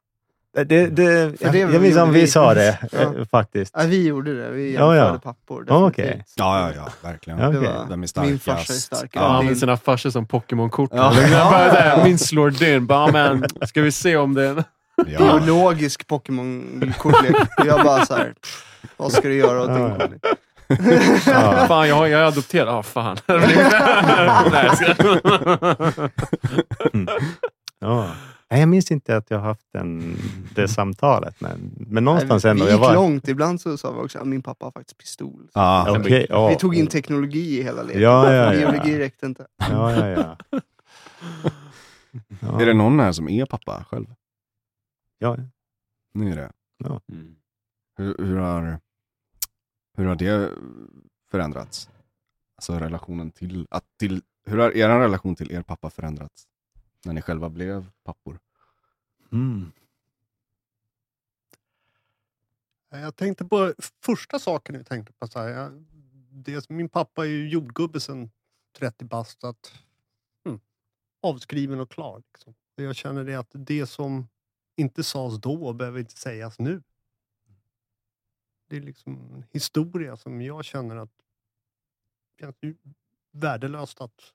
det, 0.53 0.63
det, 0.63 1.03
jag, 1.41 1.51
det 1.51 1.59
jag 1.59 1.81
minns 1.81 1.97
om 1.97 2.11
vi 2.13 2.21
vi. 2.21 2.27
sa 2.27 2.53
det 2.53 2.77
Ja. 2.91 2.99
eh, 2.99 3.25
faktiskt. 3.31 3.73
Ja, 3.77 3.83
vi 3.83 4.07
gjorde 4.07 4.43
det. 4.43 4.51
Vi 4.51 4.73
Ja, 4.75 4.95
jämförde 4.95 5.13
ja. 5.13 5.19
pappor. 5.33 5.65
Ja, 5.67 5.87
okej. 5.87 6.05
definitivt. 6.05 6.33
Ja, 6.37 6.59
ja, 6.69 6.73
ja, 6.75 6.87
verkligen. 7.09 7.39
Ja, 7.39 7.47
okej. 7.49 7.59
var, 7.61 7.85
Vem 7.89 8.03
är 8.03 8.07
starkast? 8.07 8.29
min 8.29 8.39
farsa 8.39 8.73
är 8.73 8.77
starkare. 8.77 9.23
Ja, 9.23 9.41
din. 9.41 9.55
sina 9.55 9.77
farsor 9.77 10.09
som 10.09 10.25
Pokémon-kort. 10.27 10.89
Ja. 10.93 11.13
Ja. 11.31 12.01
Min 12.03 12.17
slår 12.19 12.49
din. 12.51 12.85
Bara, 12.85 13.11
men, 13.11 13.45
ska 13.67 13.81
vi 13.81 13.91
se 13.91 14.17
om 14.17 14.33
det 14.33 14.45
är 14.45 14.49
en... 14.49 14.63
Ja. 15.07 15.39
Biologisk 15.39 16.07
Pokémon-kortlek. 16.07 17.35
Jag 17.65 17.83
bara 17.85 18.05
så 18.05 18.13
här, 18.15 18.33
pff, 18.41 18.65
vad 18.97 19.11
ska 19.11 19.27
du 19.27 19.35
göra 19.35 19.61
åt 19.61 19.69
Ja, 19.69 19.75
din 19.75 19.83
ja. 19.87 19.97
kortlek? 19.99 20.21
Ja. 21.25 21.65
Fan, 21.67 21.87
jag, 21.87 21.95
har- 21.95 22.07
jag 22.07 22.21
är 22.21 22.25
adopterad. 22.25 22.67
Ah, 22.69 22.83
fan. 22.83 23.17
Nej, 24.51 24.75
ska... 24.75 24.95
Ja. 27.79 28.11
Nej, 28.51 28.59
jag 28.59 28.69
minns 28.69 28.91
inte 28.91 29.17
att 29.17 29.29
jag 29.31 29.39
haft 29.39 29.67
den, 29.73 30.17
det 30.55 30.67
samtalet, 30.67 31.41
men, 31.41 31.75
men 31.89 32.03
någonstans 32.03 32.43
Nej, 32.43 32.51
ändå. 32.51 32.65
vi 32.65 32.71
gick 32.71 32.79
var, 32.81 32.93
långt. 32.93 33.27
Ibland 33.27 33.61
så 33.61 33.77
sa 33.77 33.91
vi 33.91 33.99
också 33.99 34.19
att 34.19 34.27
min 34.27 34.41
pappa 34.41 34.65
har 34.65 34.71
faktiskt 34.71 34.97
pistol. 34.97 35.49
Ja. 35.53 35.97
Okej, 35.99 36.25
ja. 36.29 36.47
Vi 36.49 36.55
tog 36.55 36.75
in 36.75 36.87
teknologi 36.87 37.59
i 37.59 37.63
hela 37.63 37.83
leken. 37.83 38.01
Ja, 38.01 38.33
ja, 38.33 38.53
ja. 38.53 38.71
Biologi 38.71 38.99
räckte 38.99 39.25
inte. 39.25 39.47
Ja, 39.69 39.91
ja, 39.95 40.07
ja. 40.09 40.37
ja. 42.39 42.59
Är 42.61 42.65
det 42.65 42.73
någon 42.73 42.99
här 42.99 43.11
som 43.11 43.29
är 43.29 43.45
pappa 43.45 43.85
själv? 43.89 44.05
Ja, 45.19 45.37
Ni 46.13 46.31
är 46.31 46.35
det. 46.35 46.51
Mm. 47.11 47.35
Hur, 47.97 48.15
hur, 48.19 48.37
har, 48.37 48.79
hur 49.99 50.05
har 50.05 50.15
det 50.15 50.53
förändrats? 51.31 51.89
Alltså 52.55 52.73
relationen 52.73 53.31
till, 53.31 53.67
att 53.69 53.85
till... 53.97 54.21
Hur 54.45 54.57
har 54.57 54.77
er 54.77 54.89
relation 54.89 55.35
till 55.35 55.51
er 55.51 55.61
pappa 55.61 55.89
förändrats? 55.89 56.47
När 57.05 57.13
ni 57.13 57.21
själva 57.21 57.49
blev 57.49 57.91
pappor? 58.03 58.39
Mm. 59.31 59.71
Jag 62.89 63.15
tänkte 63.15 63.45
på 63.45 63.73
första 64.05 64.39
saken 64.39 64.75
jag 64.75 64.85
tänkte 64.85 65.13
på. 65.13 65.27
Så 65.27 65.39
här, 65.39 65.47
jag, 65.47 65.85
det, 66.31 66.69
min 66.69 66.89
pappa 66.89 67.25
är 67.25 67.29
ju 67.29 67.49
jordgubbe 67.49 67.99
sedan 67.99 68.31
30 68.77 69.05
bast. 69.05 69.43
Att, 69.43 69.73
mm, 70.45 70.59
avskriven 71.21 71.79
och 71.79 71.91
klar. 71.91 72.23
Liksom. 72.33 72.53
Jag 72.75 72.95
känner 72.95 73.23
det 73.23 73.35
att 73.35 73.51
det 73.51 73.87
som 73.87 74.27
inte 74.75 75.03
sades 75.03 75.41
då 75.41 75.73
behöver 75.73 75.99
inte 75.99 76.17
sägas 76.17 76.59
nu. 76.59 76.81
Det 78.69 78.77
är 78.77 78.81
liksom 78.81 79.13
en 79.13 79.45
historia 79.51 80.17
som 80.17 80.41
jag 80.41 80.65
känner 80.65 80.95
att 80.95 81.11
känns 82.39 82.55
värdelöst 83.31 84.01
att 84.01 84.33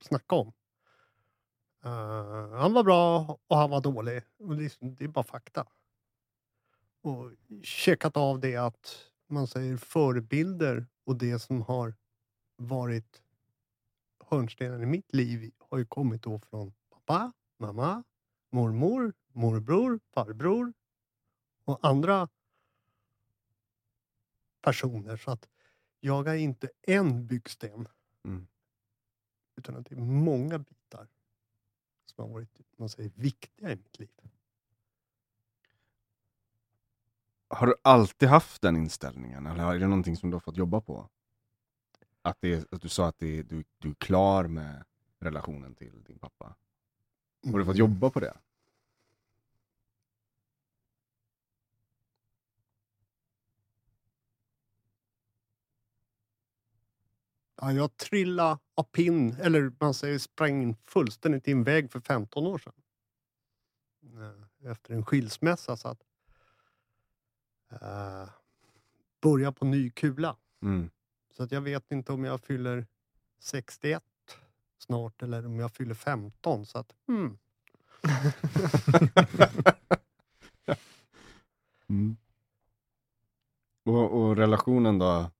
snacka 0.00 0.34
om. 0.34 0.52
Uh, 1.84 2.52
han 2.52 2.72
var 2.72 2.84
bra 2.84 3.38
och 3.46 3.56
han 3.56 3.70
var 3.70 3.80
dålig. 3.80 4.22
Och 4.38 4.54
liksom, 4.54 4.94
det 4.94 5.04
är 5.04 5.08
bara 5.08 5.24
fakta 5.24 5.66
och 7.04 7.30
checkat 7.62 8.16
av 8.16 8.40
det 8.40 8.56
att 8.56 9.10
man 9.26 9.46
säger 9.46 9.76
förebilder 9.76 10.86
och 11.04 11.16
det 11.16 11.38
som 11.38 11.62
har 11.62 11.94
varit 12.56 13.22
hörnstenen 14.24 14.82
i 14.82 14.86
mitt 14.86 15.14
liv 15.14 15.52
har 15.58 15.78
ju 15.78 15.86
kommit 15.86 16.22
då 16.22 16.38
från 16.38 16.72
pappa, 16.90 17.32
mamma, 17.58 18.04
mormor, 18.50 19.12
morbror, 19.32 20.00
farbror 20.14 20.72
och 21.64 21.78
andra 21.82 22.28
personer. 24.64 25.16
Så 25.16 25.30
att 25.30 25.48
jag 26.00 26.28
är 26.28 26.34
inte 26.34 26.68
en 26.82 27.26
byggsten. 27.26 27.88
Mm. 28.24 28.46
Utan 29.56 29.76
att 29.76 29.86
det 29.86 29.94
är 29.94 30.00
många 30.00 30.58
bitar 30.58 31.08
som 32.06 32.24
har 32.24 32.32
varit 32.32 32.60
man 32.76 32.88
säger, 32.88 33.10
viktiga 33.14 33.70
i 33.72 33.76
mitt 33.76 33.98
liv. 33.98 34.08
Har 37.48 37.66
du 37.66 37.74
alltid 37.82 38.28
haft 38.28 38.62
den 38.62 38.76
inställningen? 38.76 39.46
Eller 39.46 39.74
är 39.74 39.78
det 39.78 39.86
någonting 39.86 40.16
som 40.16 40.30
du 40.30 40.34
har 40.34 40.40
fått 40.40 40.56
jobba 40.56 40.80
på? 40.80 41.08
Att, 42.22 42.36
det, 42.40 42.52
är- 42.54 42.64
att 42.74 42.82
du 42.82 42.88
sa 42.88 43.06
att 43.08 43.22
är- 43.22 43.42
du, 43.42 43.64
du 43.78 43.90
är 43.90 43.94
klar 43.94 44.44
med 44.46 44.84
relationen 45.20 45.74
till 45.74 46.02
din 46.02 46.18
pappa. 46.18 46.54
Har 47.52 47.58
du 47.58 47.64
fått 47.64 47.76
jobba 47.76 48.10
på 48.10 48.20
det? 48.20 48.34
Ja, 57.56 57.72
jag 57.72 57.96
trillade 57.96 58.58
av 58.74 58.82
pinn, 58.82 59.36
eller 59.40 59.72
man 59.80 59.94
säger 59.94 60.18
sprang 60.18 60.62
in 60.62 60.76
fullständigt 60.86 61.48
i 61.48 61.52
en 61.52 61.64
väg 61.64 61.92
för 61.92 62.00
15 62.00 62.46
år 62.46 62.58
sedan. 62.58 62.72
Eh, 64.02 64.70
Efter 64.70 64.94
en 64.94 65.04
skilsmässa. 65.04 65.76
Så 65.76 65.88
att, 65.88 66.00
uh, 67.72 68.28
börja 69.22 69.52
på 69.52 69.64
ny 69.64 69.90
kula. 69.90 70.36
Mm. 70.62 70.90
Så 71.36 71.42
att 71.42 71.52
jag 71.52 71.60
vet 71.60 71.92
inte 71.92 72.12
om 72.12 72.24
jag 72.24 72.40
fyller 72.40 72.86
61 73.38 74.02
snart 74.78 75.22
eller 75.22 75.46
om 75.46 75.58
jag 75.58 75.72
fyller 75.72 75.94
15. 75.94 76.66
Så 76.66 76.78
att, 76.78 76.94
hmm. 77.06 77.38
Mm. 81.88 82.16
Och, 83.84 84.12
och 84.12 84.36
relationen 84.36 84.98
då, 84.98 85.30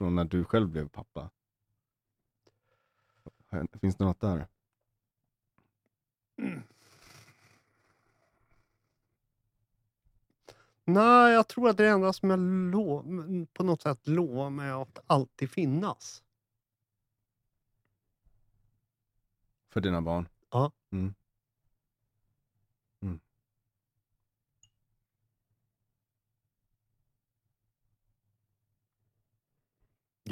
från 0.00 0.14
när 0.14 0.24
du 0.24 0.44
själv 0.44 0.68
blev 0.68 0.88
pappa? 0.88 1.30
Finns 3.80 3.96
det 3.96 4.04
något 4.04 4.20
där? 4.20 4.46
Nej, 10.84 11.32
jag 11.32 11.48
tror 11.48 11.68
att 11.68 11.76
det 11.76 11.88
enda 11.88 12.12
som 12.12 12.30
jag 12.30 12.38
lov, 12.70 13.46
på 13.52 13.64
något 13.64 13.82
sätt 13.82 14.08
lovar 14.08 14.50
mig 14.50 14.70
att 14.70 14.98
alltid 15.06 15.50
finnas. 15.50 16.22
För 19.68 19.80
dina 19.80 20.02
barn? 20.02 20.28
Ja. 20.50 20.72
Mm. 20.92 21.04
Mm. 21.04 21.14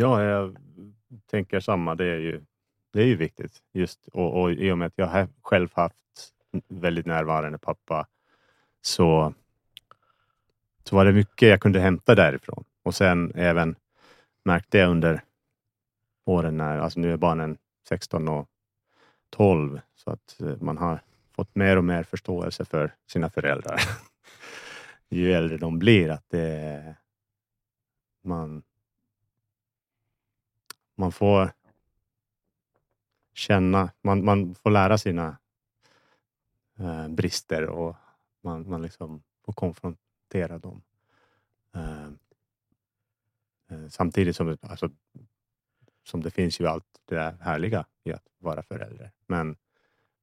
Ja, 0.01 0.23
jag 0.23 0.57
tänker 1.31 1.61
samma. 1.61 1.95
Det 1.95 2.05
är 2.05 2.19
ju, 2.19 2.41
det 2.93 3.01
är 3.01 3.07
ju 3.07 3.17
viktigt. 3.17 3.63
Just, 3.73 4.09
och, 4.09 4.41
och 4.41 4.53
I 4.53 4.71
och 4.71 4.79
med 4.79 4.87
att 4.87 4.93
jag 4.97 5.07
har 5.07 5.29
själv 5.43 5.69
haft 5.73 5.95
en 6.51 6.63
väldigt 6.69 7.07
närvarande 7.07 7.59
pappa 7.59 8.07
så, 8.81 9.35
så 10.85 10.97
var 10.97 11.05
det 11.05 11.13
mycket 11.13 11.49
jag 11.49 11.61
kunde 11.61 11.81
hämta 11.81 12.15
därifrån. 12.15 12.65
Och 12.83 12.95
sen 12.95 13.33
även 13.35 13.77
märkte 14.45 14.79
jag 14.79 14.91
under 14.91 15.23
åren 16.25 16.57
när, 16.57 16.79
alltså 16.79 17.01
nu 17.01 17.13
är 17.13 17.17
barnen 17.17 17.59
16 17.89 18.29
och 18.29 18.49
12, 19.31 19.81
så 19.95 20.11
att 20.11 20.41
eh, 20.41 20.57
man 20.61 20.79
har 20.79 21.01
fått 21.33 21.55
mer 21.55 21.77
och 21.77 21.85
mer 21.85 22.03
förståelse 22.03 22.65
för 22.65 22.95
sina 23.07 23.31
föräldrar. 23.31 23.81
Ju 25.09 25.33
äldre 25.33 25.57
de 25.57 25.79
blir, 25.79 26.11
att 26.11 26.25
det 26.31 26.97
man 28.25 28.63
man 30.99 31.13
får 31.13 31.53
känna, 33.35 33.91
man, 34.03 34.25
man 34.25 34.55
får 34.55 34.71
lära 34.71 34.99
sina 34.99 35.39
eh, 36.79 37.09
brister 37.09 37.67
och 37.67 37.97
man, 38.43 38.71
man 38.71 38.83
liksom 38.83 39.23
får 39.45 39.53
konfrontera 39.53 40.59
dem. 40.59 40.83
Eh, 41.75 42.07
eh 43.71 43.89
samtidigt 43.89 44.37
som, 44.37 44.47
det- 44.47 44.65
alltså, 44.65 44.91
som 46.05 46.23
det 46.23 46.31
finns 46.31 46.61
ju 46.61 46.67
allt 46.67 47.01
det 47.05 47.15
där 47.15 47.37
härliga 47.41 47.87
i 48.05 48.13
att 48.13 48.27
vara 48.39 48.63
förälder. 48.63 49.11
Men, 49.27 49.57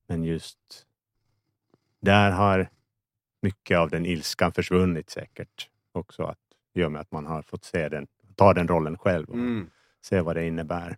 men 0.07 0.23
just 0.23 0.85
där 1.99 2.31
har 2.31 2.69
mycket 3.41 3.77
av 3.77 3.89
den 3.89 4.05
ilskan 4.05 4.53
försvunnit 4.53 5.09
säkert 5.09 5.69
också. 5.91 6.23
Att, 6.23 6.39
I 6.73 6.83
och 6.83 6.91
med 6.91 7.01
att 7.01 7.11
man 7.11 7.25
har 7.25 7.41
fått 7.41 7.63
se 7.63 7.89
den, 7.89 8.07
ta 8.35 8.53
den 8.53 8.67
rollen 8.67 8.97
själv 8.97 9.29
och 9.29 9.35
Mm 9.35 9.69
se 10.09 10.21
vad 10.21 10.35
det 10.35 10.47
innebär. 10.47 10.97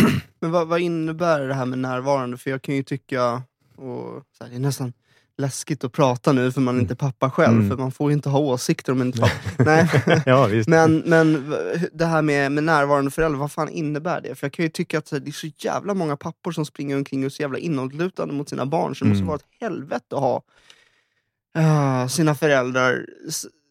Men 0.40 0.50
vad, 0.50 0.68
vad 0.68 0.80
innebär 0.80 1.40
det 1.40 1.54
här 1.54 1.66
med 1.66 1.78
närvarande? 1.78 2.36
För 2.36 2.50
jag 2.50 2.62
kan 2.62 2.74
ju 2.74 2.82
tycka, 2.82 3.42
och 3.76 4.22
här, 4.40 4.48
det 4.48 4.54
är 4.54 4.58
nästan 4.58 4.92
läskigt 5.38 5.84
att 5.84 5.92
prata 5.92 6.32
nu 6.32 6.52
för 6.52 6.60
man 6.60 6.76
är 6.76 6.80
inte 6.80 6.96
pappa 6.96 7.30
själv. 7.30 7.56
Mm. 7.56 7.68
För 7.70 7.76
man 7.76 7.92
får 7.92 8.10
ju 8.10 8.14
inte 8.14 8.28
ha 8.28 8.38
åsikter 8.38 8.92
om 8.92 9.00
en 9.00 9.06
inte 9.06 9.20
pappa. 9.56 9.64
Nej. 9.64 9.88
ja, 10.26 10.46
visst. 10.46 10.68
Men, 10.68 10.98
men 10.98 11.54
det 11.92 12.04
här 12.06 12.22
med, 12.22 12.52
med 12.52 12.64
närvarande 12.64 13.10
förälder, 13.10 13.38
vad 13.38 13.52
fan 13.52 13.68
innebär 13.68 14.20
det? 14.20 14.34
För 14.34 14.46
jag 14.46 14.52
kan 14.52 14.64
ju 14.64 14.68
tycka 14.68 14.98
att 14.98 15.10
här, 15.10 15.20
det 15.20 15.30
är 15.30 15.32
så 15.32 15.50
jävla 15.58 15.94
många 15.94 16.16
pappor 16.16 16.52
som 16.52 16.66
springer 16.66 16.96
omkring 16.96 17.20
och 17.20 17.26
är 17.26 17.30
så 17.30 17.42
jävla 17.42 17.58
inåtlutade 17.58 18.32
mot 18.32 18.48
sina 18.48 18.66
barn. 18.66 18.94
Så 18.96 19.04
det 19.04 19.08
måste 19.08 19.22
Mm. 19.22 19.26
vara 19.28 19.36
ett 19.36 19.60
helvete 19.60 20.16
att 20.16 20.20
ha 20.20 20.42
ah, 21.54 22.08
sina 22.08 22.34
föräldrar 22.34 23.06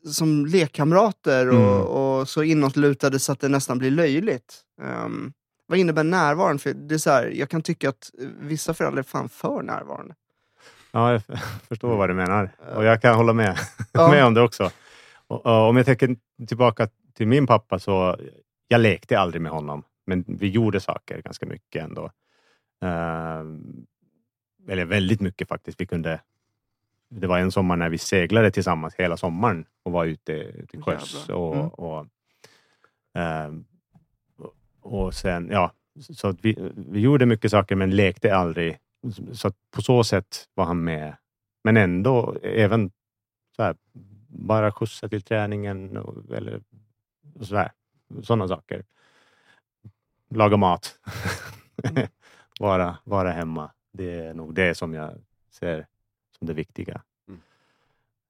som 0.05 0.45
lekkamrater 0.45 1.47
och, 1.49 1.55
Mm. 1.55 1.81
och 1.81 2.29
så 2.29 2.43
inåtlutade 2.43 3.19
så 3.19 3.31
att 3.31 3.39
det 3.39 3.49
nästan 3.49 3.77
blir 3.77 3.91
löjligt. 3.91 4.61
Ehm, 4.81 5.33
vad 5.67 5.79
innebär 5.79 6.03
närvaron? 6.03 6.59
För 6.59 6.73
det 6.73 6.95
är 6.95 6.99
så 6.99 7.09
här, 7.09 7.25
jag 7.35 7.49
kan 7.49 7.61
tycka 7.61 7.89
att 7.89 8.11
vissa 8.39 8.73
föräldrar 8.73 8.99
är 8.99 9.03
fan 9.03 9.29
för 9.29 9.61
närvarande. 9.61 10.15
Ja, 10.91 11.11
jag 11.11 11.21
förstår 11.67 11.97
vad 11.97 12.09
du 12.09 12.13
menar. 12.13 12.55
Och 12.75 12.83
jag 12.83 13.01
kan 13.01 13.15
hålla 13.15 13.33
med, 13.33 13.57
Ja. 13.91 14.11
med 14.11 14.25
om 14.25 14.33
det 14.33 14.41
också. 14.41 14.71
Och, 15.27 15.45
och 15.45 15.69
om 15.69 15.77
jag 15.77 15.85
tänker 15.85 16.15
tillbaka 16.47 16.89
till 17.13 17.27
min 17.27 17.47
pappa 17.47 17.79
så 17.79 18.17
jag 18.67 18.81
lekte 18.81 19.19
aldrig 19.19 19.41
med 19.41 19.51
honom. 19.51 19.83
Men 20.05 20.25
vi 20.27 20.49
gjorde 20.49 20.79
saker 20.79 21.21
ganska 21.21 21.45
mycket 21.45 21.83
ändå. 21.83 22.03
Uh, 22.83 23.43
eller 24.69 24.85
väldigt 24.85 25.21
mycket 25.21 25.47
faktiskt. 25.47 25.81
Vi 25.81 25.85
kunde, 25.85 26.19
det 27.19 27.27
var 27.27 27.39
en 27.39 27.51
sommar 27.51 27.75
när 27.75 27.89
vi 27.89 27.97
seglade 27.97 28.51
tillsammans 28.51 28.95
hela 28.95 29.17
sommaren 29.17 29.65
och 29.83 29.91
var 29.91 30.05
ute 30.05 30.65
till 30.67 30.81
sjöss. 30.81 31.29
Och, 31.29 31.55
Mm. 31.55 31.67
och, 31.67 32.07
ehm, 33.13 33.65
och- 34.37 34.55
och 34.81 35.13
sen, 35.13 35.49
ja, 35.51 35.71
så 35.99 36.27
att 36.27 36.45
vi, 36.45 36.71
vi 36.75 36.99
gjorde 36.99 37.25
mycket 37.25 37.51
saker 37.51 37.75
men 37.75 37.95
lekte 37.95 38.35
aldrig. 38.35 38.77
Så 39.33 39.51
på 39.71 39.81
så 39.81 40.03
sätt 40.03 40.49
var 40.53 40.65
han 40.65 40.83
med. 40.83 41.15
Men 41.63 41.77
ändå 41.77 42.35
även 42.43 42.91
så 43.55 43.63
här, 43.63 43.75
bara 44.27 44.71
skjutsa 44.71 45.09
till 45.09 45.21
träningen 45.21 45.97
och, 45.97 46.35
eller 46.35 46.61
och 47.39 47.45
så 47.47 47.55
här, 47.55 47.71
sådana 48.23 48.47
saker. 48.47 48.83
Laga 50.29 50.57
mat. 50.57 50.99
vara, 52.59 52.97
vara 53.03 53.31
hemma. 53.31 53.71
Det 53.91 54.13
är 54.13 54.33
nog 54.33 54.53
det 54.55 54.75
som 54.75 54.93
jag 54.93 55.11
ser 55.51 55.87
som 56.37 56.47
det 56.47 56.53
viktiga. 56.53 57.01
Mm. 57.27 57.41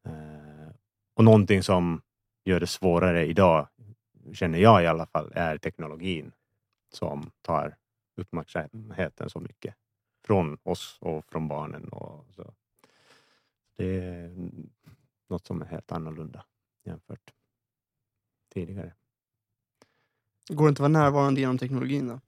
Eh, 0.05 0.71
och 1.13 1.23
någonting 1.23 1.63
som 1.63 2.01
gör 2.43 2.59
det 2.59 2.67
svårare 2.67 3.25
idag, 3.25 3.67
känner 4.33 4.59
jag 4.59 4.83
i 4.83 4.87
alla 4.87 5.05
fall, 5.05 5.31
är 5.35 5.57
teknologin 5.57 6.31
som 6.93 7.31
tar 7.41 7.75
uppmärksamheten 8.15 9.29
så 9.29 9.39
mycket 9.39 9.75
från 10.25 10.57
oss 10.63 10.97
och 11.01 11.25
från 11.25 11.47
barnen. 11.47 11.89
Och 11.89 12.25
så. 12.35 12.53
Det 13.77 13.99
är 13.99 14.35
något 15.27 15.45
som 15.45 15.61
är 15.61 15.65
helt 15.65 15.91
annorlunda 15.91 16.45
jämfört 16.83 17.33
tidigare. 18.53 18.93
Går 20.49 20.65
det 20.65 20.69
inte 20.69 20.79
att 20.85 20.91
vara 20.91 21.03
närvarande 21.03 21.41
genom 21.41 21.57
teknologin 21.57 22.07
då? 22.07 22.19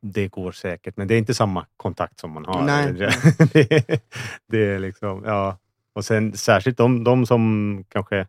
Det 0.00 0.28
går 0.28 0.52
säkert, 0.52 0.96
men 0.96 1.08
det 1.08 1.14
är 1.14 1.18
inte 1.18 1.34
samma 1.34 1.66
kontakt 1.76 2.18
som 2.18 2.30
man 2.30 2.44
har. 2.44 2.64
Nej. 2.64 2.92
det, 3.52 4.02
det 4.46 4.58
är 4.58 4.78
liksom, 4.78 5.22
ja. 5.24 5.58
Och 5.92 6.04
sen 6.04 6.36
särskilt 6.36 6.76
de, 6.76 7.04
de 7.04 7.26
som 7.26 7.84
kanske 7.88 8.26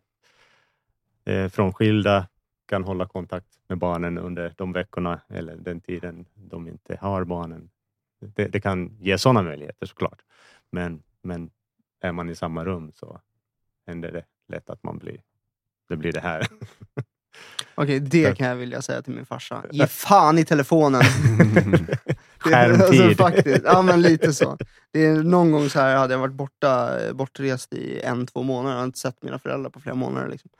är 1.24 1.48
frånskilda 1.48 2.28
kan 2.66 2.84
hålla 2.84 3.06
kontakt 3.06 3.46
med 3.68 3.78
barnen 3.78 4.18
under 4.18 4.54
de 4.56 4.72
veckorna 4.72 5.20
eller 5.28 5.56
den 5.56 5.80
tiden 5.80 6.26
de 6.34 6.68
inte 6.68 6.98
har 7.00 7.24
barnen. 7.24 7.70
Det, 8.20 8.48
det 8.48 8.60
kan 8.60 8.96
ge 9.00 9.18
sådana 9.18 9.42
möjligheter 9.42 9.86
såklart. 9.86 10.22
Men, 10.70 11.02
men 11.22 11.50
är 12.00 12.12
man 12.12 12.30
i 12.30 12.34
samma 12.34 12.64
rum 12.64 12.92
så 12.94 13.20
händer 13.86 14.12
det 14.12 14.24
lätt 14.48 14.70
att 14.70 14.82
man 14.82 14.98
blir, 14.98 15.22
det 15.88 15.96
blir 15.96 16.12
det 16.12 16.20
här. 16.20 16.46
Okej, 17.74 18.00
det 18.00 18.36
kan 18.36 18.46
jag 18.46 18.56
vilja 18.56 18.82
säga 18.82 19.02
till 19.02 19.12
min 19.12 19.26
farsa. 19.26 19.64
Ge 19.70 19.86
fan 19.86 20.38
i 20.38 20.44
telefonen! 20.44 21.02
Skärmtid. 22.38 23.00
Alltså, 23.02 23.22
faktiskt. 23.22 23.62
Ja 23.64 23.82
men 23.82 24.02
lite 24.02 24.34
så. 24.34 24.58
Det 24.90 25.06
är 25.06 25.14
någon 25.14 25.52
gång 25.52 25.70
så 25.70 25.80
här 25.80 25.96
hade 25.96 26.14
jag 26.14 26.18
varit 26.18 26.34
borta, 26.34 27.00
eh, 27.00 27.12
bortrest 27.12 27.72
i 27.72 28.00
en, 28.00 28.26
två 28.26 28.42
månader. 28.42 28.74
Jag 28.74 28.80
har 28.80 28.84
inte 28.84 28.98
sett 28.98 29.22
mina 29.22 29.38
föräldrar 29.38 29.70
på 29.70 29.80
flera 29.80 29.94
månader. 29.94 30.28
Liksom. 30.28 30.50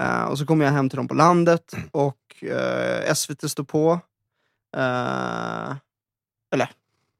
Eh, 0.00 0.22
och 0.22 0.38
så 0.38 0.46
kommer 0.46 0.64
jag 0.64 0.72
hem 0.72 0.88
till 0.88 0.96
dem 0.96 1.08
på 1.08 1.14
landet 1.14 1.72
och 1.90 2.44
eh, 2.44 3.14
SVT 3.14 3.50
står 3.50 3.64
på. 3.64 4.00
Eh, 4.76 5.76
eller, 6.52 6.70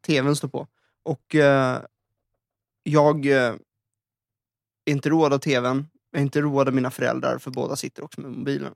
TVn 0.07 0.37
står 0.37 0.49
på. 0.49 0.67
Och 1.03 1.35
eh, 1.35 1.79
jag 2.83 3.27
eh, 3.27 3.55
är 4.85 4.93
inte 4.93 5.09
road 5.09 5.33
av 5.33 5.39
TVn. 5.39 5.87
Jag 6.11 6.19
är 6.19 6.23
inte 6.23 6.41
road 6.41 6.69
av 6.69 6.75
mina 6.75 6.91
föräldrar 6.91 7.39
för 7.39 7.51
båda 7.51 7.77
sitter 7.77 8.05
också 8.05 8.21
med 8.21 8.31
mobilen. 8.31 8.73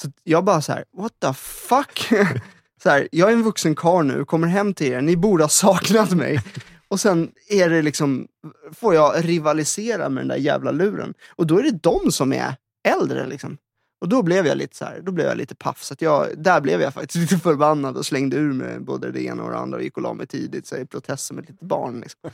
Så 0.00 0.08
jag 0.22 0.44
bara 0.44 0.62
så 0.62 0.72
här, 0.72 0.84
what 0.96 1.12
the 1.20 1.32
fuck? 1.34 2.08
så 2.82 2.90
här, 2.90 3.08
jag 3.12 3.28
är 3.28 3.32
en 3.32 3.42
vuxen 3.42 3.74
karl 3.74 4.04
nu, 4.04 4.24
kommer 4.24 4.48
hem 4.48 4.74
till 4.74 4.86
er, 4.86 5.00
ni 5.00 5.16
borde 5.16 5.44
ha 5.44 5.48
saknat 5.48 6.10
mig. 6.10 6.40
Och 6.88 7.00
sen 7.00 7.32
är 7.48 7.70
det 7.70 7.82
liksom, 7.82 8.28
får 8.72 8.94
jag 8.94 9.28
rivalisera 9.28 10.08
med 10.08 10.20
den 10.20 10.28
där 10.28 10.36
jävla 10.36 10.70
luren. 10.70 11.14
Och 11.36 11.46
då 11.46 11.58
är 11.58 11.62
det 11.62 11.78
de 11.82 12.12
som 12.12 12.32
är 12.32 12.56
äldre 12.88 13.26
liksom. 13.26 13.58
Och 14.02 14.08
då 14.08 14.22
blev 14.22 14.46
jag 14.46 14.58
lite 14.58 14.76
så 14.76 14.84
här, 14.84 15.00
då 15.02 15.12
blev 15.12 15.26
jag 15.26 15.36
lite 15.36 15.54
paff. 15.54 15.82
Så 15.82 15.94
att 15.94 16.02
jag, 16.02 16.28
där 16.36 16.60
blev 16.60 16.80
jag 16.80 16.94
faktiskt 16.94 17.16
lite 17.30 17.38
förbannad 17.42 17.96
och 17.96 18.06
slängde 18.06 18.36
ur 18.36 18.52
mig 18.52 18.80
både 18.80 19.10
det 19.10 19.22
ena 19.22 19.42
och 19.42 19.50
det 19.50 19.56
andra 19.58 19.76
och 19.78 19.82
gick 19.84 19.96
och 19.96 20.02
la 20.02 20.14
mig 20.14 20.26
tidigt 20.26 20.66
så 20.66 20.76
i 20.76 20.86
protest 20.86 21.26
som 21.26 21.38
ett 21.38 21.48
litet 21.48 21.60
barn. 21.68 22.00
Liksom. 22.00 22.20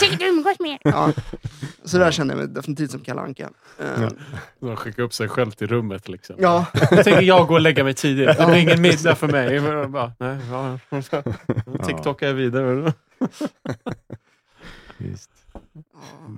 Tänker 0.00 0.16
du 0.18 0.28
umgås 0.28 0.58
med 0.60 0.70
er? 0.70 0.78
ja. 0.82 1.12
Så 1.84 1.98
där 1.98 2.10
kände 2.10 2.34
jag 2.34 2.38
mig 2.38 2.48
definitivt 2.48 2.90
som 2.90 3.00
Kalle 3.00 3.20
Anka. 3.20 3.50
Eh, 3.78 3.86
Ja. 4.02 4.10
De 4.60 4.76
skickar 4.76 5.02
upp 5.02 5.14
sig 5.14 5.28
själv 5.28 5.50
till 5.50 5.66
rummet. 5.66 6.08
Liksom. 6.08 6.36
ja. 6.38 6.66
Jag 6.72 7.04
tänker 7.04 7.22
jag 7.22 7.46
gå 7.46 7.54
och 7.54 7.60
lägga 7.60 7.84
mig 7.84 7.94
tidigt. 7.94 8.38
Det 8.38 8.46
blir 8.46 8.56
ingen 8.56 8.82
middag 8.82 9.14
för 9.14 9.28
mig. 9.28 9.54
Jag 9.54 9.90
Bara, 9.90 10.12
nej, 10.18 10.38
ja. 10.50 10.78
TikTokar 11.86 12.26
jag 12.26 12.34
vidare. 12.34 12.92
Visst. 14.98 15.30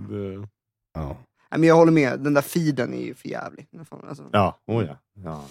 Det- 0.09 0.49
Ja. 0.93 1.17
Nej, 1.51 1.61
men 1.61 1.69
jag 1.69 1.77
håller 1.77 1.93
med, 1.93 2.21
den 2.21 2.35
där 2.35 2.43
feeden 2.43 2.95
är 2.95 3.03
ju 3.03 3.15
för 3.15 3.29
jävlig. 3.29 3.69
Alltså, 3.91 4.31
Ja, 4.33 4.59
oh 4.67 4.85
ja. 4.85 4.99
ja. 5.13 5.45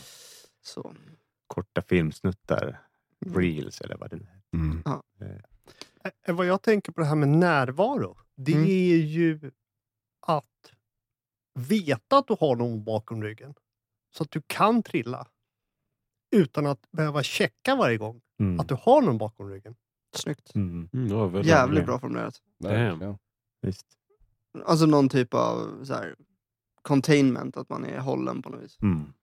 så. 0.62 0.94
Korta 1.48 1.82
filmsnuttar. 1.82 2.82
Reels 3.26 3.82
eller 3.82 3.98
vad 3.98 4.10
det 4.10 4.16
är. 4.16 4.42
Mm. 4.54 4.84
Eh, 6.26 6.36
Vad 6.36 6.46
jag 6.46 6.62
tänker 6.62 6.92
på 6.92 7.02
det 7.02 7.08
här 7.08 7.16
med 7.16 7.30
närvaro, 7.30 8.18
det 8.36 8.52
Mm. 8.54 8.64
är 8.66 8.96
ju 8.96 9.52
att 10.28 10.74
veta 11.60 12.18
att 12.18 12.28
du 12.28 12.36
har 12.40 12.56
någon 12.56 12.84
bakom 12.84 13.24
ryggen. 13.24 13.54
Så 14.16 14.24
att 14.24 14.32
du 14.32 14.42
kan 14.48 14.84
trilla. 14.84 15.28
Utan 16.36 16.66
att 16.66 16.92
behöva 16.92 17.24
checka 17.24 17.76
varje 17.76 17.98
gång 17.98 18.22
Mm. 18.40 18.60
att 18.60 18.68
du 18.70 18.76
har 18.82 19.02
någon 19.02 19.18
bakom 19.18 19.50
ryggen. 19.50 19.76
Snyggt. 20.16 20.56
Mm. 20.56 20.90
Mm, 20.94 21.44
Jävligt 21.44 21.86
bra. 21.86 21.94
bra 21.94 22.00
formulerat. 22.00 22.42
Verkligen. 22.60 23.18
Visst. 23.68 23.86
Alltså 24.66 24.86
någon 24.86 25.10
typ 25.10 25.34
av 25.34 25.86
så 25.86 25.94
här, 25.94 26.16
containment, 26.82 27.58
att 27.58 27.70
man 27.70 27.86
är 27.86 28.00
hållen 28.00 28.42
på 28.42 28.50
något 28.50 28.64
vis. 28.64 28.78
Mm. 28.82 29.14